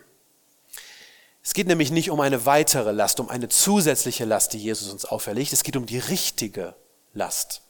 Es 1.44 1.52
geht 1.52 1.66
nämlich 1.66 1.90
nicht 1.90 2.10
um 2.10 2.20
eine 2.20 2.46
weitere 2.46 2.90
Last, 2.90 3.20
um 3.20 3.28
eine 3.28 3.50
zusätzliche 3.50 4.24
Last, 4.24 4.54
die 4.54 4.58
Jesus 4.58 4.90
uns 4.90 5.04
auferlegt. 5.04 5.52
Es 5.52 5.62
geht 5.62 5.76
um 5.76 5.84
die 5.84 5.98
richtige 5.98 6.74
Last 7.12 7.60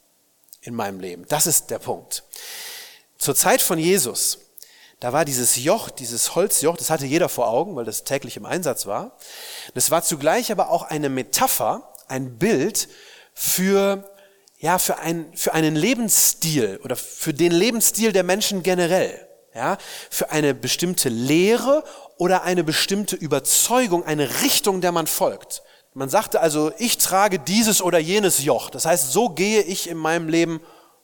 in 0.61 0.73
meinem 0.73 1.01
Leben. 1.01 1.25
Das 1.27 1.45
ist 1.45 1.69
der 1.69 1.79
Punkt. 1.79 2.23
Zur 3.17 3.35
Zeit 3.35 3.61
von 3.61 3.77
Jesus, 3.77 4.39
da 5.01 5.11
war 5.11 5.25
dieses 5.25 5.57
Joch, 5.57 5.89
dieses 5.89 6.35
Holzjoch, 6.35 6.77
das 6.77 6.89
hatte 6.89 7.05
jeder 7.05 7.27
vor 7.27 7.49
Augen, 7.49 7.75
weil 7.75 7.83
das 7.83 8.05
täglich 8.05 8.37
im 8.37 8.45
Einsatz 8.45 8.85
war. 8.85 9.17
Das 9.73 9.91
war 9.91 10.03
zugleich 10.03 10.53
aber 10.53 10.69
auch 10.69 10.83
eine 10.83 11.09
Metapher, 11.09 11.93
ein 12.07 12.37
Bild 12.37 12.87
für, 13.33 14.09
ja, 14.57 14.79
für, 14.79 14.99
ein, 14.99 15.35
für 15.35 15.53
einen 15.53 15.75
Lebensstil 15.75 16.79
oder 16.81 16.95
für 16.95 17.33
den 17.33 17.51
Lebensstil 17.51 18.13
der 18.13 18.23
Menschen 18.23 18.63
generell. 18.63 19.27
Ja, 19.53 19.77
für 20.09 20.31
eine 20.31 20.53
bestimmte 20.53 21.07
Lehre 21.07 21.85
oder 22.17 22.43
eine 22.43 22.63
bestimmte 22.63 23.15
Überzeugung, 23.15 24.05
eine 24.05 24.41
Richtung, 24.41 24.81
der 24.81 24.91
man 24.91 25.07
folgt. 25.07 25.63
Man 25.93 26.09
sagte 26.09 26.41
also, 26.41 26.71
ich 26.77 26.97
trage 26.97 27.39
dieses 27.39 27.81
oder 27.81 27.99
jenes 27.99 28.43
Joch. 28.43 28.69
Das 28.69 28.85
heißt, 28.85 29.11
so 29.11 29.29
gehe 29.29 29.61
ich 29.61 29.89
in 29.89 29.97
meinem 29.97 30.27
Leben 30.27 30.59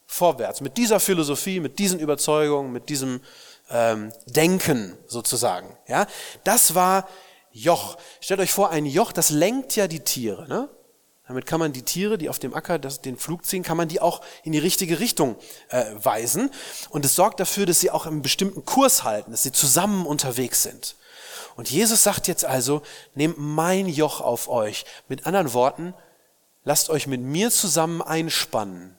vorwärts. 0.06 0.60
Mit 0.60 0.78
dieser 0.78 1.00
Philosophie, 1.00 1.62
mit 1.62 1.80
diesen 1.80 2.00
Überzeugungen, 2.00 2.74
mit 2.74 2.90
diesem 2.90 3.22
ähm, 3.70 4.12
Denken 4.26 4.98
sozusagen. 5.08 5.78
Ja, 5.88 6.08
das 6.44 6.76
war 6.76 7.08
Joch. 7.52 7.98
Stellt 8.20 8.42
euch 8.42 8.52
vor, 8.52 8.70
ein 8.70 8.86
Joch, 8.86 9.14
das 9.14 9.30
lenkt 9.30 9.78
ja 9.78 9.88
die 9.88 10.02
Tiere. 10.02 10.48
Ne? 10.50 10.70
Damit 11.26 11.46
kann 11.46 11.62
man 11.62 11.72
die 11.72 11.84
Tiere, 11.84 12.18
die 12.18 12.28
auf 12.28 12.40
dem 12.40 12.54
Acker 12.54 12.78
das, 12.78 13.00
den 13.00 13.18
Flug 13.18 13.46
ziehen, 13.46 13.64
kann 13.64 13.78
man 13.78 13.88
die 13.88 14.02
auch 14.02 14.20
in 14.44 14.52
die 14.52 14.60
richtige 14.60 15.00
Richtung 15.00 15.38
äh, 15.70 15.86
weisen. 15.96 16.52
Und 16.90 17.06
es 17.06 17.16
sorgt 17.16 17.40
dafür, 17.40 17.66
dass 17.66 17.80
sie 17.80 17.92
auch 17.92 18.06
einen 18.06 18.22
bestimmten 18.22 18.66
Kurs 18.66 19.06
halten, 19.06 19.32
dass 19.32 19.44
sie 19.44 19.54
zusammen 19.54 20.06
unterwegs 20.06 20.64
sind. 20.64 20.98
Und 21.56 21.70
Jesus 21.70 22.04
sagt 22.04 22.28
jetzt 22.28 22.46
also, 22.46 22.82
nehmt 23.16 23.38
mein 23.38 23.88
Joch 23.88 24.22
auf 24.22 24.48
euch. 24.48 24.86
Mit 25.08 25.26
anderen 25.26 25.54
Worten, 25.54 25.94
lasst 26.64 26.90
euch 26.90 27.08
mit 27.08 27.22
mir 27.22 27.52
zusammen 27.52 28.02
einspannen. 28.02 28.96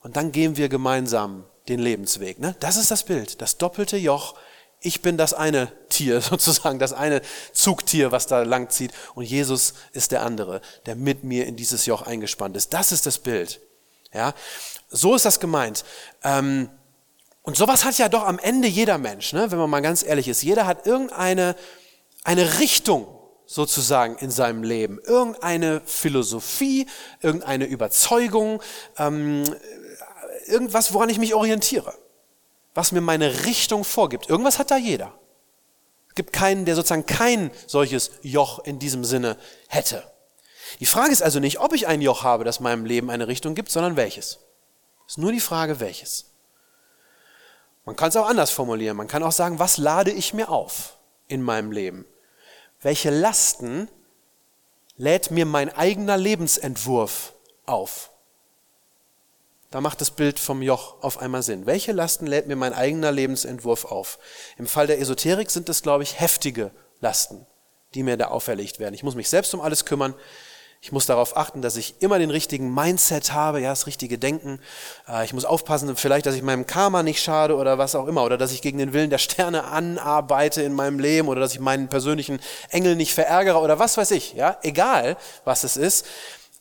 Und 0.00 0.16
dann 0.16 0.32
gehen 0.32 0.56
wir 0.56 0.68
gemeinsam 0.68 1.44
den 1.68 1.78
Lebensweg. 1.78 2.38
Ne? 2.38 2.56
Das 2.60 2.76
ist 2.76 2.90
das 2.90 3.04
Bild, 3.04 3.40
das 3.40 3.58
doppelte 3.58 3.96
Joch. 3.96 4.34
Ich 4.80 5.00
bin 5.00 5.16
das 5.16 5.32
eine 5.32 5.70
Tier 5.88 6.20
sozusagen, 6.20 6.78
das 6.78 6.92
eine 6.92 7.22
Zugtier, 7.52 8.10
was 8.12 8.26
da 8.26 8.42
lang 8.42 8.70
zieht. 8.70 8.92
Und 9.14 9.24
Jesus 9.24 9.74
ist 9.92 10.12
der 10.12 10.22
andere, 10.22 10.60
der 10.86 10.96
mit 10.96 11.24
mir 11.24 11.46
in 11.46 11.56
dieses 11.56 11.86
Joch 11.86 12.02
eingespannt 12.02 12.56
ist. 12.56 12.74
Das 12.74 12.92
ist 12.92 13.06
das 13.06 13.18
Bild. 13.18 13.60
Ja, 14.12 14.34
so 14.90 15.14
ist 15.14 15.24
das 15.24 15.40
gemeint. 15.40 15.84
Ähm, 16.22 16.68
und 17.42 17.56
sowas 17.56 17.84
hat 17.84 17.98
ja 17.98 18.08
doch 18.08 18.24
am 18.24 18.38
Ende 18.38 18.68
jeder 18.68 18.98
Mensch, 18.98 19.32
ne? 19.32 19.50
wenn 19.50 19.58
man 19.58 19.68
mal 19.68 19.80
ganz 19.80 20.04
ehrlich 20.04 20.28
ist. 20.28 20.42
Jeder 20.42 20.66
hat 20.66 20.86
irgendeine 20.86 21.56
eine 22.24 22.60
Richtung 22.60 23.06
sozusagen 23.46 24.16
in 24.16 24.30
seinem 24.30 24.62
Leben, 24.62 25.00
irgendeine 25.04 25.82
Philosophie, 25.84 26.86
irgendeine 27.20 27.66
Überzeugung, 27.66 28.62
ähm, 28.96 29.44
irgendwas, 30.46 30.92
woran 30.94 31.08
ich 31.08 31.18
mich 31.18 31.34
orientiere, 31.34 31.94
was 32.74 32.92
mir 32.92 33.00
meine 33.00 33.44
Richtung 33.44 33.84
vorgibt. 33.84 34.28
Irgendwas 34.28 34.58
hat 34.58 34.70
da 34.70 34.76
jeder. 34.76 35.12
Es 36.08 36.14
gibt 36.14 36.32
keinen, 36.32 36.64
der 36.64 36.76
sozusagen 36.76 37.06
kein 37.06 37.50
solches 37.66 38.12
Joch 38.22 38.60
in 38.64 38.78
diesem 38.78 39.04
Sinne 39.04 39.36
hätte. 39.68 40.04
Die 40.78 40.86
Frage 40.86 41.12
ist 41.12 41.22
also 41.22 41.40
nicht, 41.40 41.58
ob 41.58 41.74
ich 41.74 41.86
ein 41.86 42.00
Joch 42.00 42.22
habe, 42.22 42.44
das 42.44 42.60
meinem 42.60 42.84
Leben 42.84 43.10
eine 43.10 43.28
Richtung 43.28 43.54
gibt, 43.54 43.70
sondern 43.70 43.96
welches. 43.96 44.38
Es 45.06 45.14
ist 45.14 45.18
nur 45.18 45.32
die 45.32 45.40
Frage, 45.40 45.80
welches. 45.80 46.31
Man 47.84 47.96
kann 47.96 48.10
es 48.10 48.16
auch 48.16 48.28
anders 48.28 48.50
formulieren. 48.50 48.96
Man 48.96 49.08
kann 49.08 49.22
auch 49.22 49.32
sagen, 49.32 49.58
was 49.58 49.76
lade 49.76 50.10
ich 50.10 50.34
mir 50.34 50.50
auf 50.50 50.98
in 51.28 51.42
meinem 51.42 51.72
Leben? 51.72 52.04
Welche 52.80 53.10
Lasten 53.10 53.88
lädt 54.96 55.30
mir 55.30 55.46
mein 55.46 55.74
eigener 55.74 56.16
Lebensentwurf 56.16 57.34
auf? 57.66 58.10
Da 59.70 59.80
macht 59.80 60.00
das 60.02 60.10
Bild 60.10 60.38
vom 60.38 60.60
Joch 60.60 61.02
auf 61.02 61.18
einmal 61.18 61.42
Sinn. 61.42 61.64
Welche 61.64 61.92
Lasten 61.92 62.26
lädt 62.26 62.46
mir 62.46 62.56
mein 62.56 62.74
eigener 62.74 63.10
Lebensentwurf 63.10 63.86
auf? 63.86 64.18
Im 64.58 64.66
Fall 64.66 64.86
der 64.86 65.00
Esoterik 65.00 65.50
sind 65.50 65.68
es, 65.70 65.82
glaube 65.82 66.02
ich, 66.02 66.20
heftige 66.20 66.72
Lasten, 67.00 67.46
die 67.94 68.02
mir 68.02 68.18
da 68.18 68.28
auferlegt 68.28 68.80
werden. 68.80 68.94
Ich 68.94 69.02
muss 69.02 69.14
mich 69.14 69.30
selbst 69.30 69.54
um 69.54 69.62
alles 69.62 69.86
kümmern. 69.86 70.14
Ich 70.84 70.90
muss 70.90 71.06
darauf 71.06 71.36
achten, 71.36 71.62
dass 71.62 71.76
ich 71.76 71.94
immer 72.00 72.18
den 72.18 72.30
richtigen 72.30 72.74
Mindset 72.74 73.32
habe, 73.32 73.60
ja, 73.60 73.70
das 73.70 73.86
richtige 73.86 74.18
Denken. 74.18 74.58
Äh, 75.08 75.24
ich 75.24 75.32
muss 75.32 75.44
aufpassen, 75.44 75.94
vielleicht, 75.94 76.26
dass 76.26 76.34
ich 76.34 76.42
meinem 76.42 76.66
Karma 76.66 77.04
nicht 77.04 77.22
schade 77.22 77.54
oder 77.54 77.78
was 77.78 77.94
auch 77.94 78.08
immer, 78.08 78.24
oder 78.24 78.36
dass 78.36 78.50
ich 78.50 78.62
gegen 78.62 78.78
den 78.78 78.92
Willen 78.92 79.08
der 79.08 79.18
Sterne 79.18 79.62
anarbeite 79.62 80.60
in 80.60 80.72
meinem 80.72 80.98
Leben 80.98 81.28
oder 81.28 81.40
dass 81.40 81.54
ich 81.54 81.60
meinen 81.60 81.86
persönlichen 81.86 82.40
Engel 82.70 82.96
nicht 82.96 83.14
verärgere 83.14 83.60
oder 83.60 83.78
was 83.78 83.96
weiß 83.96 84.10
ich, 84.10 84.32
ja, 84.32 84.58
egal, 84.64 85.16
was 85.44 85.62
es 85.62 85.76
ist. 85.76 86.04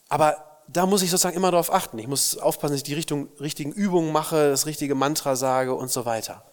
Aber 0.08 0.62
da 0.68 0.86
muss 0.86 1.02
ich 1.02 1.10
sozusagen 1.10 1.36
immer 1.36 1.50
darauf 1.50 1.74
achten. 1.74 1.98
Ich 1.98 2.08
muss 2.08 2.38
aufpassen, 2.38 2.74
dass 2.74 2.82
ich 2.82 2.84
die 2.84 2.94
Richtung, 2.94 3.30
richtigen 3.40 3.72
Übungen 3.72 4.12
mache, 4.12 4.52
das 4.52 4.68
richtige 4.68 4.94
Mantra 4.94 5.36
sage 5.36 5.74
und 5.74 5.90
so 5.90 6.06
weiter. 6.06 6.46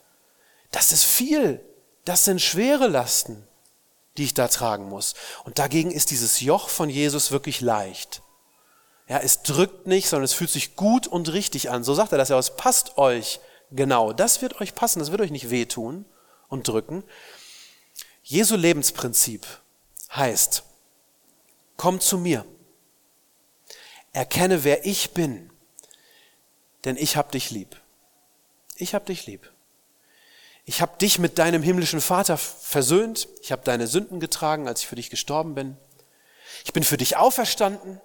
Das 0.70 0.90
ist 0.90 1.04
viel. 1.04 1.60
Das 2.06 2.24
sind 2.24 2.40
schwere 2.40 2.88
Lasten 2.88 3.47
die 4.18 4.24
ich 4.24 4.34
da 4.34 4.48
tragen 4.48 4.88
muss. 4.88 5.14
Und 5.44 5.58
dagegen 5.58 5.90
ist 5.90 6.10
dieses 6.10 6.40
Joch 6.40 6.68
von 6.68 6.90
Jesus 6.90 7.30
wirklich 7.30 7.60
leicht. 7.60 8.22
Ja, 9.08 9.18
es 9.18 9.42
drückt 9.42 9.86
nicht, 9.86 10.08
sondern 10.08 10.24
es 10.24 10.34
fühlt 10.34 10.50
sich 10.50 10.76
gut 10.76 11.06
und 11.06 11.32
richtig 11.32 11.70
an. 11.70 11.82
So 11.82 11.94
sagt 11.94 12.12
er 12.12 12.18
das 12.18 12.28
ja, 12.28 12.38
es 12.38 12.56
passt 12.56 12.98
euch 12.98 13.40
genau. 13.70 14.12
Das 14.12 14.42
wird 14.42 14.60
euch 14.60 14.74
passen, 14.74 14.98
das 14.98 15.10
wird 15.10 15.22
euch 15.22 15.30
nicht 15.30 15.50
wehtun 15.50 16.04
und 16.48 16.68
drücken. 16.68 17.04
Jesu 18.22 18.56
Lebensprinzip 18.56 19.46
heißt, 20.14 20.64
komm 21.76 22.00
zu 22.00 22.18
mir. 22.18 22.44
Erkenne, 24.12 24.64
wer 24.64 24.84
ich 24.84 25.12
bin, 25.12 25.50
denn 26.84 26.96
ich 26.96 27.16
hab 27.16 27.32
dich 27.32 27.50
lieb. 27.50 27.80
Ich 28.76 28.94
hab 28.94 29.06
dich 29.06 29.26
lieb. 29.26 29.50
Ich 30.68 30.82
habe 30.82 30.98
dich 30.98 31.18
mit 31.18 31.38
deinem 31.38 31.62
himmlischen 31.62 32.02
Vater 32.02 32.36
versöhnt. 32.36 33.26
Ich 33.40 33.52
habe 33.52 33.62
deine 33.64 33.86
Sünden 33.86 34.20
getragen, 34.20 34.68
als 34.68 34.82
ich 34.82 34.86
für 34.86 34.96
dich 34.96 35.08
gestorben 35.08 35.54
bin. 35.54 35.78
Ich 36.62 36.74
bin 36.74 36.82
für 36.82 36.98
dich 36.98 37.16
auferstanden, 37.16 38.02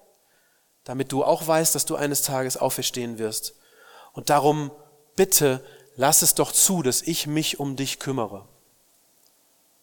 damit 0.86 1.12
du 1.12 1.26
auch 1.26 1.46
weißt, 1.46 1.76
dass 1.76 1.86
du 1.86 1.98
eines 1.98 2.22
Tages 2.22 2.56
auferstehen 2.56 3.18
wirst. 3.18 3.56
Und 4.14 4.30
darum 4.30 4.72
bitte, 5.18 5.62
lass 5.98 6.22
es 6.22 6.36
doch 6.36 6.54
zu, 6.54 6.84
dass 6.84 7.02
ich 7.02 7.28
mich 7.28 7.60
um 7.60 7.76
dich 7.76 8.00
kümmere. 8.00 8.48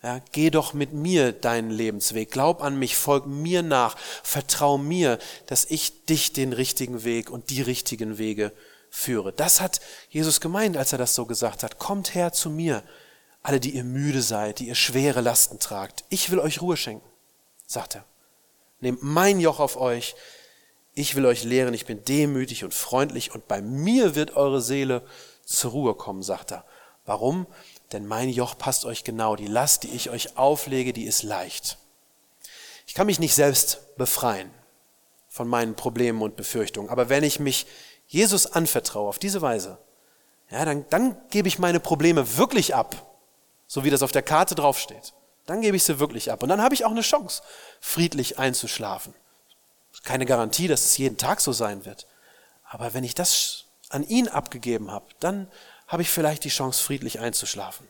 Ja, 0.02 0.22
geh 0.32 0.48
doch 0.48 0.72
mit 0.72 0.94
mir 0.94 1.32
deinen 1.32 1.70
Lebensweg. 1.70 2.30
Glaub 2.30 2.62
an 2.62 2.78
mich, 2.78 2.96
folg 2.96 3.26
mir 3.26 3.62
nach, 3.62 3.98
vertrau 4.22 4.78
mir, 4.78 5.18
dass 5.44 5.66
ich 5.66 6.06
dich 6.06 6.32
den 6.32 6.54
richtigen 6.54 7.04
Weg 7.04 7.28
und 7.28 7.50
die 7.50 7.60
richtigen 7.60 8.16
Wege 8.16 8.52
führe. 8.90 9.32
Das 9.32 9.60
hat 9.60 9.80
Jesus 10.10 10.40
gemeint, 10.40 10.76
als 10.76 10.92
er 10.92 10.98
das 10.98 11.14
so 11.14 11.24
gesagt 11.24 11.62
hat. 11.62 11.78
Kommt 11.78 12.14
her 12.14 12.32
zu 12.32 12.50
mir, 12.50 12.82
alle, 13.42 13.60
die 13.60 13.74
ihr 13.74 13.84
müde 13.84 14.20
seid, 14.20 14.58
die 14.58 14.68
ihr 14.68 14.74
schwere 14.74 15.20
Lasten 15.20 15.58
tragt. 15.58 16.04
Ich 16.10 16.30
will 16.30 16.40
euch 16.40 16.60
Ruhe 16.60 16.76
schenken, 16.76 17.08
sagt 17.66 17.94
er. 17.94 18.04
Nehmt 18.80 19.02
mein 19.02 19.40
Joch 19.40 19.60
auf 19.60 19.76
euch. 19.76 20.14
Ich 20.94 21.14
will 21.14 21.24
euch 21.24 21.44
lehren, 21.44 21.72
ich 21.72 21.86
bin 21.86 22.04
demütig 22.04 22.64
und 22.64 22.74
freundlich 22.74 23.32
und 23.34 23.46
bei 23.46 23.62
mir 23.62 24.14
wird 24.14 24.36
eure 24.36 24.60
Seele 24.60 25.02
zur 25.44 25.70
Ruhe 25.70 25.94
kommen, 25.94 26.22
sagt 26.22 26.50
er. 26.50 26.64
Warum? 27.06 27.46
Denn 27.92 28.06
mein 28.06 28.28
Joch 28.28 28.58
passt 28.58 28.84
euch 28.84 29.04
genau. 29.04 29.36
Die 29.36 29.46
Last, 29.46 29.84
die 29.84 29.90
ich 29.90 30.10
euch 30.10 30.36
auflege, 30.36 30.92
die 30.92 31.04
ist 31.04 31.22
leicht. 31.22 31.78
Ich 32.86 32.94
kann 32.94 33.06
mich 33.06 33.20
nicht 33.20 33.34
selbst 33.34 33.96
befreien 33.96 34.50
von 35.28 35.48
meinen 35.48 35.76
Problemen 35.76 36.22
und 36.22 36.36
Befürchtungen. 36.36 36.90
Aber 36.90 37.08
wenn 37.08 37.22
ich 37.22 37.38
mich 37.38 37.66
Jesus 38.10 38.46
anvertraue 38.46 39.08
auf 39.08 39.20
diese 39.20 39.40
Weise, 39.40 39.78
ja, 40.50 40.64
dann, 40.64 40.84
dann 40.90 41.16
gebe 41.30 41.46
ich 41.46 41.60
meine 41.60 41.78
Probleme 41.78 42.36
wirklich 42.36 42.74
ab, 42.74 43.16
so 43.68 43.84
wie 43.84 43.90
das 43.90 44.02
auf 44.02 44.10
der 44.10 44.22
Karte 44.22 44.56
draufsteht. 44.56 45.14
Dann 45.46 45.60
gebe 45.60 45.76
ich 45.76 45.84
sie 45.84 46.00
wirklich 46.00 46.32
ab. 46.32 46.42
Und 46.42 46.48
dann 46.48 46.60
habe 46.60 46.74
ich 46.74 46.84
auch 46.84 46.90
eine 46.90 47.02
Chance, 47.02 47.42
friedlich 47.80 48.36
einzuschlafen. 48.40 49.14
Keine 50.02 50.26
Garantie, 50.26 50.66
dass 50.66 50.86
es 50.86 50.98
jeden 50.98 51.18
Tag 51.18 51.40
so 51.40 51.52
sein 51.52 51.84
wird. 51.84 52.08
Aber 52.64 52.94
wenn 52.94 53.04
ich 53.04 53.14
das 53.14 53.66
an 53.90 54.02
ihn 54.02 54.26
abgegeben 54.26 54.90
habe, 54.90 55.06
dann 55.20 55.46
habe 55.86 56.02
ich 56.02 56.10
vielleicht 56.10 56.42
die 56.42 56.48
Chance, 56.48 56.82
friedlich 56.82 57.20
einzuschlafen. 57.20 57.86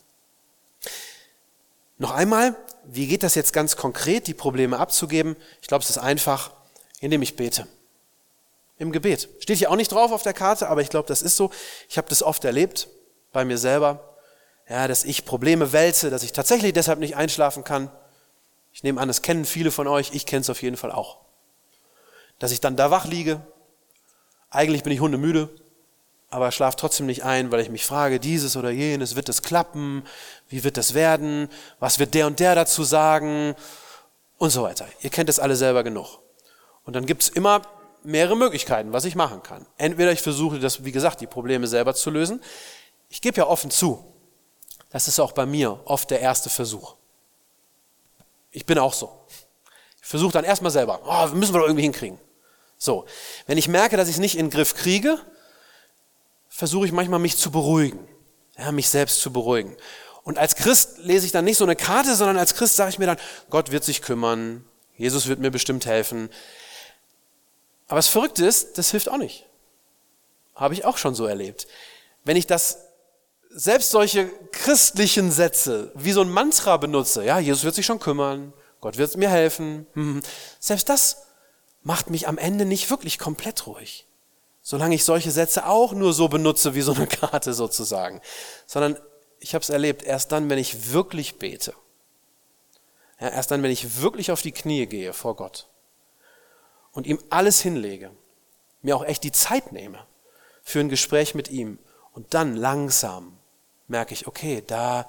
Noch 1.97 2.11
einmal, 2.11 2.57
wie 2.85 3.07
geht 3.07 3.23
das 3.23 3.35
jetzt 3.35 3.55
ganz 3.55 3.77
konkret, 3.77 4.27
die 4.27 4.35
Probleme 4.35 4.79
abzugeben? 4.79 5.37
Ich 5.63 5.69
glaube, 5.69 5.83
es 5.83 5.91
ist 5.91 5.99
einfach, 5.99 6.51
indem 7.01 7.23
ich 7.23 7.37
bete. 7.37 7.67
Im 8.81 8.93
Gebet. 8.93 9.29
Steht 9.41 9.59
hier 9.59 9.71
auch 9.71 9.77
nicht 9.77 9.93
drauf 9.93 10.11
auf 10.11 10.23
der 10.23 10.33
Karte, 10.33 10.71
aber 10.71 10.81
ich 10.81 10.89
glaube, 10.89 11.07
das 11.07 11.21
ist 11.21 11.37
so. 11.37 11.51
Ich 11.91 11.99
habe 11.99 12.09
das 12.09 12.23
oft 12.23 12.43
erlebt 12.47 12.89
bei 13.31 13.45
mir 13.45 13.59
selber, 13.59 14.17
ja, 14.71 14.89
dass 14.89 15.05
ich 15.05 15.27
Probleme 15.27 15.75
wälze, 15.75 16.09
dass 16.09 16.23
ich 16.23 16.33
tatsächlich 16.33 16.73
deshalb 16.73 16.99
nicht 16.99 17.15
einschlafen 17.15 17.63
kann. 17.63 17.91
Ich 18.73 18.83
nehme 18.83 18.99
an, 18.99 19.07
das 19.07 19.21
kennen 19.21 19.45
viele 19.45 19.71
von 19.71 19.87
euch, 19.87 20.13
ich 20.15 20.25
kenne 20.25 20.41
es 20.41 20.49
auf 20.49 20.63
jeden 20.63 20.79
Fall 20.79 20.93
auch. 20.93 21.19
Dass 22.39 22.53
ich 22.53 22.63
dann 22.63 22.75
da 22.75 22.91
wach 22.91 23.05
liege, 23.05 23.43
eigentlich 24.49 24.83
bin 24.83 24.95
ich 24.95 25.01
hundemüde, 25.01 25.51
aber 26.31 26.51
schlaf 26.51 26.75
trotzdem 26.75 27.05
nicht 27.05 27.23
ein, 27.23 27.53
weil 27.53 27.61
ich 27.61 27.69
mich 27.69 27.85
frage, 27.85 28.19
dieses 28.19 28.57
oder 28.57 28.71
jenes, 28.71 29.15
wird 29.15 29.29
das 29.29 29.43
klappen? 29.43 30.07
Wie 30.49 30.65
wird 30.65 30.79
das 30.79 30.95
werden? 30.95 31.51
Was 31.81 31.99
wird 31.99 32.15
der 32.15 32.27
und 32.27 32.41
der 32.41 32.55
dazu 32.55 32.83
sagen? 32.83 33.55
Und 34.39 34.49
so 34.49 34.63
weiter. 34.63 34.87
Ihr 35.03 35.11
kennt 35.11 35.29
es 35.29 35.39
alle 35.39 35.55
selber 35.55 35.85
genug. 35.85 36.21
Und 36.85 36.97
dann 36.97 37.05
gibt's 37.05 37.29
immer 37.29 37.61
mehrere 38.03 38.37
Möglichkeiten, 38.37 38.93
was 38.93 39.05
ich 39.05 39.15
machen 39.15 39.43
kann. 39.43 39.67
Entweder 39.77 40.13
ich 40.13 40.23
versuche 40.23 40.59
das, 40.59 40.85
wie 40.85 40.93
gesagt, 40.93 41.21
die 41.21 41.27
Probleme 41.27 41.67
selber 41.67 41.95
zu 41.95 42.11
lösen. 42.11 42.43
Ich 43.09 43.21
gebe 43.21 43.37
ja 43.39 43.47
offen 43.47 43.71
zu, 43.71 44.05
das 44.91 45.09
ist 45.09 45.21
auch 45.21 45.33
bei 45.33 45.47
mir 45.47 45.81
oft 45.85 46.11
der 46.11 46.21
erste 46.21 46.51
Versuch. 46.51 46.97
Ich 48.51 48.67
bin 48.67 48.79
auch 48.79 48.93
so. 48.93 49.11
Ich 50.03 50.09
versuche 50.09 50.33
dann 50.33 50.45
erstmal 50.45 50.73
selber, 50.73 51.01
oh, 51.07 51.35
müssen 51.35 51.55
wir 51.55 51.61
doch 51.61 51.67
irgendwie 51.67 51.85
hinkriegen. 51.85 52.19
So, 52.77 53.05
wenn 53.47 53.59
ich 53.59 53.69
merke, 53.69 53.97
dass 53.97 54.09
ich 54.09 54.15
es 54.15 54.21
nicht 54.21 54.37
in 54.37 54.47
den 54.47 54.51
Griff 54.51 54.75
kriege, 54.75 55.19
versuche 56.49 56.87
ich 56.87 56.93
manchmal 56.93 57.21
mich 57.21 57.37
zu 57.37 57.51
beruhigen, 57.51 58.09
ja, 58.59 58.73
mich 58.73 58.89
selbst 58.89 59.21
zu 59.21 59.33
beruhigen. 59.33 59.77
Und 60.23 60.39
als 60.39 60.57
Christ 60.57 60.99
lese 60.99 61.27
ich 61.27 61.33
dann 61.33 61.45
nicht 61.45 61.57
so 61.57 61.65
eine 61.65 61.77
Karte, 61.77 62.15
sondern 62.15 62.39
als 62.39 62.55
Christ 62.55 62.77
sage 62.77 62.91
ich 62.91 62.99
mir 62.99 63.07
dann, 63.07 63.19
Gott 63.51 63.71
wird 63.71 63.85
sich 63.85 64.03
kümmern, 64.03 64.65
Jesus 64.97 65.29
wird 65.29 65.41
mir 65.41 65.51
bestimmt 65.51 65.87
helfen. 65.87 66.31
Aber 67.91 67.97
das 67.97 68.09
Verrückte 68.09 68.47
ist, 68.47 68.79
das 68.79 68.93
hilft 68.93 69.09
auch 69.09 69.19
nicht. 69.19 69.47
Habe 70.55 70.75
ich 70.75 70.85
auch 70.85 70.97
schon 70.97 71.15
so 71.15 71.27
erlebt. 71.27 71.67
Wenn 72.25 72.37
ich 72.37 72.47
das 72.47 72.87
selbst 73.51 73.91
solche 73.91 74.31
christlichen 74.53 75.31
Sätze 75.31 75.91
wie 75.97 76.13
so 76.13 76.23
ein 76.23 76.31
Mantra 76.31 76.77
benutze, 76.77 77.25
ja, 77.25 77.39
Jesus 77.39 77.65
wird 77.65 77.75
sich 77.75 77.85
schon 77.85 77.99
kümmern, 77.99 78.53
Gott 78.81 78.97
wird 78.97 79.17
mir 79.17 79.29
helfen, 79.29 79.87
hm, 79.95 80.23
selbst 80.61 80.89
das 80.89 81.27
macht 81.83 82.09
mich 82.09 82.29
am 82.29 82.39
Ende 82.39 82.65
nicht 82.65 82.91
wirklich 82.91 83.19
komplett 83.19 83.67
ruhig 83.67 84.07
solange 84.63 84.95
ich 84.95 85.05
solche 85.05 85.31
Sätze 85.31 85.67
auch 85.67 85.93
nur 85.93 86.13
so 86.13 86.29
benutze 86.29 86.75
wie 86.75 86.83
so 86.83 86.93
eine 86.93 87.07
Karte 87.07 87.55
sozusagen, 87.55 88.21
sondern 88.67 88.97
ich 89.41 89.55
habe 89.55 89.63
es 89.63 89.71
erlebt, 89.71 90.03
erst 90.03 90.33
dann, 90.33 90.51
wenn 90.51 90.59
ich 90.59 90.93
wirklich 90.93 91.39
bete, 91.39 91.75
ja, 93.19 93.29
erst 93.29 93.51
dann, 93.51 93.63
wenn 93.63 93.71
ich 93.71 94.01
wirklich 94.01 94.31
auf 94.31 94.43
die 94.43 94.53
Knie 94.53 94.87
gehe 94.87 95.13
vor 95.13 95.35
Gott 95.37 95.67
und 96.93 97.07
ihm 97.07 97.19
alles 97.31 97.61
hinlege, 97.61 98.11
mir 98.83 98.97
auch 98.97 99.05
echt 99.05 99.25
die 99.25 99.33
Zeit 99.33 99.73
nehme 99.73 99.99
für 100.63 100.81
ein 100.81 100.89
Gespräch 100.89 101.35
mit 101.35 101.51
ihm 101.51 101.79
und 102.13 102.35
dann 102.35 102.57
langsam 102.57 103.39
merke 103.89 104.15
ich, 104.15 104.27
okay, 104.27 104.63
da 104.67 105.09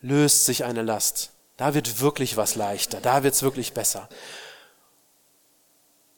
löst 0.00 0.44
sich 0.46 0.64
eine 0.64 0.82
Last, 0.82 1.32
da 1.56 1.74
wird 1.74 2.00
wirklich 2.00 2.36
was 2.36 2.54
leichter, 2.54 3.00
da 3.00 3.22
wird 3.22 3.34
es 3.34 3.42
wirklich 3.42 3.72
besser 3.72 4.08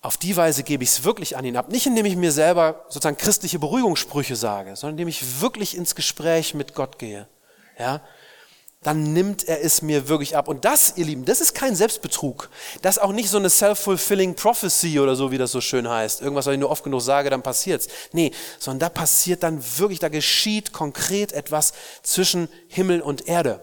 auf 0.02 0.16
die 0.16 0.36
Weise 0.36 0.64
gebe 0.64 0.82
ich 0.82 0.90
es 0.90 1.04
wirklich 1.04 1.36
an 1.36 1.44
ihn 1.44 1.56
ab. 1.56 1.68
Nicht 1.68 1.86
indem 1.86 2.04
ich 2.06 2.16
mir 2.16 2.32
selber 2.32 2.84
sozusagen 2.88 3.16
christliche 3.16 3.60
Beruhigungssprüche 3.60 4.34
sage, 4.34 4.74
sondern 4.74 4.94
indem 4.94 5.08
ich 5.08 5.40
wirklich 5.40 5.76
ins 5.76 5.94
Gespräch 5.94 6.54
mit 6.54 6.74
Gott 6.74 6.98
gehe. 6.98 7.28
Ja, 7.78 8.00
dann 8.82 9.12
nimmt 9.12 9.48
er 9.48 9.64
es 9.64 9.82
mir 9.82 10.08
wirklich 10.08 10.36
ab. 10.36 10.48
Und 10.48 10.64
das, 10.64 10.94
ihr 10.96 11.04
Lieben, 11.04 11.24
das 11.24 11.40
ist 11.40 11.54
kein 11.54 11.76
Selbstbetrug. 11.76 12.50
Das 12.82 12.96
ist 12.96 13.02
auch 13.02 13.12
nicht 13.12 13.30
so 13.30 13.38
eine 13.38 13.50
self-fulfilling 13.50 14.34
prophecy 14.34 14.98
oder 14.98 15.14
so, 15.16 15.30
wie 15.30 15.38
das 15.38 15.52
so 15.52 15.60
schön 15.60 15.88
heißt. 15.88 16.20
Irgendwas, 16.20 16.46
was 16.46 16.54
ich 16.54 16.60
nur 16.60 16.70
oft 16.70 16.84
genug 16.84 17.00
sage, 17.00 17.30
dann 17.30 17.42
passiert's. 17.42 17.88
Nee, 18.12 18.32
sondern 18.58 18.80
da 18.80 18.88
passiert 18.88 19.42
dann 19.42 19.62
wirklich, 19.78 19.98
da 19.98 20.08
geschieht 20.08 20.72
konkret 20.72 21.32
etwas 21.32 21.72
zwischen 22.02 22.48
Himmel 22.68 23.00
und 23.00 23.28
Erde. 23.28 23.60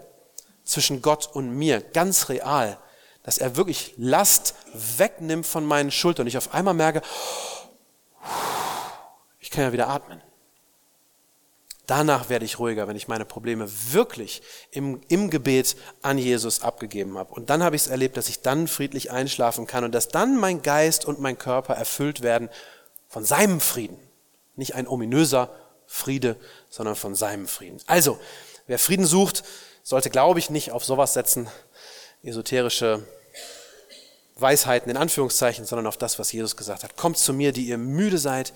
Zwischen 0.64 1.02
Gott 1.02 1.30
und 1.34 1.52
mir. 1.52 1.82
Ganz 1.82 2.30
real 2.30 2.78
dass 3.24 3.38
er 3.38 3.56
wirklich 3.56 3.94
Last 3.98 4.56
wegnimmt 4.74 5.46
von 5.46 5.64
meinen 5.64 5.92
Schultern 5.92 6.24
und 6.24 6.28
ich 6.28 6.38
auf 6.38 6.54
einmal 6.54 6.74
merke, 6.74 7.04
ich 9.40 9.52
kann 9.52 9.66
ja 9.66 9.72
wieder 9.72 9.88
atmen. 9.88 10.22
Danach 11.90 12.30
werde 12.30 12.46
ich 12.46 12.60
ruhiger, 12.60 12.88
wenn 12.88 12.96
ich 12.96 13.08
meine 13.08 13.26
Probleme 13.26 13.68
wirklich 13.92 14.44
im, 14.70 15.02
im 15.08 15.32
Gebet 15.32 15.76
an 16.04 16.20
Jesus 16.20 16.62
abgegeben 16.62 17.18
habe. 17.18 17.34
Und 17.34 17.50
dann 17.50 17.64
habe 17.64 17.76
ich 17.76 17.82
es 17.82 17.88
erlebt, 17.88 18.16
dass 18.16 18.30
ich 18.30 18.42
dann 18.42 18.68
friedlich 18.68 19.10
einschlafen 19.10 19.66
kann 19.66 19.84
und 19.84 19.92
dass 19.92 20.08
dann 20.08 20.38
mein 20.38 20.62
Geist 20.62 21.06
und 21.06 21.20
mein 21.20 21.40
Körper 21.40 21.74
erfüllt 21.74 22.22
werden 22.22 22.50
von 23.08 23.26
seinem 23.26 23.60
Frieden. 23.60 23.98
Nicht 24.56 24.76
ein 24.76 24.88
ominöser 24.88 25.50
Friede, 25.88 26.36
sondern 26.70 26.96
von 26.96 27.16
seinem 27.16 27.48
Frieden. 27.48 27.82
Also, 27.88 28.20
wer 28.68 28.78
Frieden 28.78 29.08
sucht, 29.08 29.44
sollte, 29.82 30.12
glaube 30.12 30.38
ich, 30.38 30.52
nicht 30.52 30.72
auf 30.72 30.86
sowas 30.86 31.16
setzen, 31.16 31.50
esoterische 32.22 33.04
Weisheiten 34.36 34.92
in 34.92 34.98
Anführungszeichen, 34.98 35.66
sondern 35.66 35.88
auf 35.88 35.98
das, 35.98 36.20
was 36.20 36.32
Jesus 36.32 36.56
gesagt 36.56 36.84
hat. 36.84 36.98
Kommt 36.98 37.18
zu 37.18 37.34
mir, 37.34 37.52
die 37.52 37.66
ihr 37.66 37.80
müde 37.80 38.20
seid, 38.20 38.54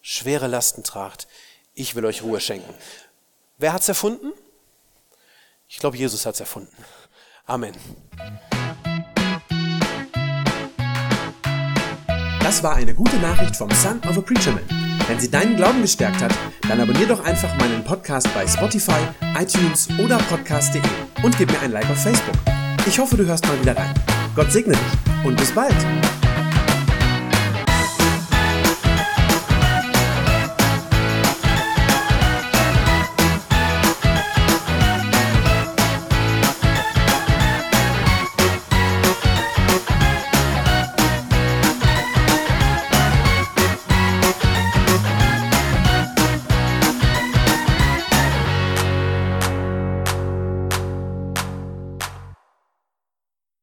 schwere 0.00 0.46
Lasten 0.46 0.82
tragt. 0.82 1.28
Ich 1.80 1.94
will 1.94 2.04
euch 2.04 2.22
Ruhe 2.22 2.38
schenken. 2.40 2.74
Wer 3.56 3.72
hat's 3.72 3.88
erfunden? 3.88 4.34
Ich 5.66 5.78
glaube, 5.78 5.96
Jesus 5.96 6.26
hat's 6.26 6.38
erfunden. 6.38 6.76
Amen. 7.46 7.72
Das 12.42 12.62
war 12.62 12.74
eine 12.74 12.92
gute 12.94 13.16
Nachricht 13.16 13.56
vom 13.56 13.70
Son 13.70 13.98
of 14.00 14.18
a 14.18 14.20
Preacher 14.20 14.52
Man. 14.52 14.98
Wenn 15.08 15.20
sie 15.20 15.30
deinen 15.30 15.56
Glauben 15.56 15.80
gestärkt 15.80 16.20
hat, 16.20 16.34
dann 16.68 16.82
abonnier 16.82 17.06
doch 17.06 17.24
einfach 17.24 17.56
meinen 17.56 17.82
Podcast 17.82 18.28
bei 18.34 18.46
Spotify, 18.46 19.00
iTunes 19.38 19.88
oder 19.98 20.18
podcast.de 20.18 20.82
und 21.22 21.38
gib 21.38 21.50
mir 21.50 21.60
ein 21.60 21.72
Like 21.72 21.88
auf 21.88 22.02
Facebook. 22.02 22.36
Ich 22.86 22.98
hoffe, 22.98 23.16
du 23.16 23.24
hörst 23.24 23.46
mal 23.46 23.58
wieder 23.58 23.74
rein. 23.74 23.94
Gott 24.36 24.52
segne 24.52 24.74
dich 24.74 25.24
und 25.24 25.34
bis 25.38 25.54
bald. 25.54 25.74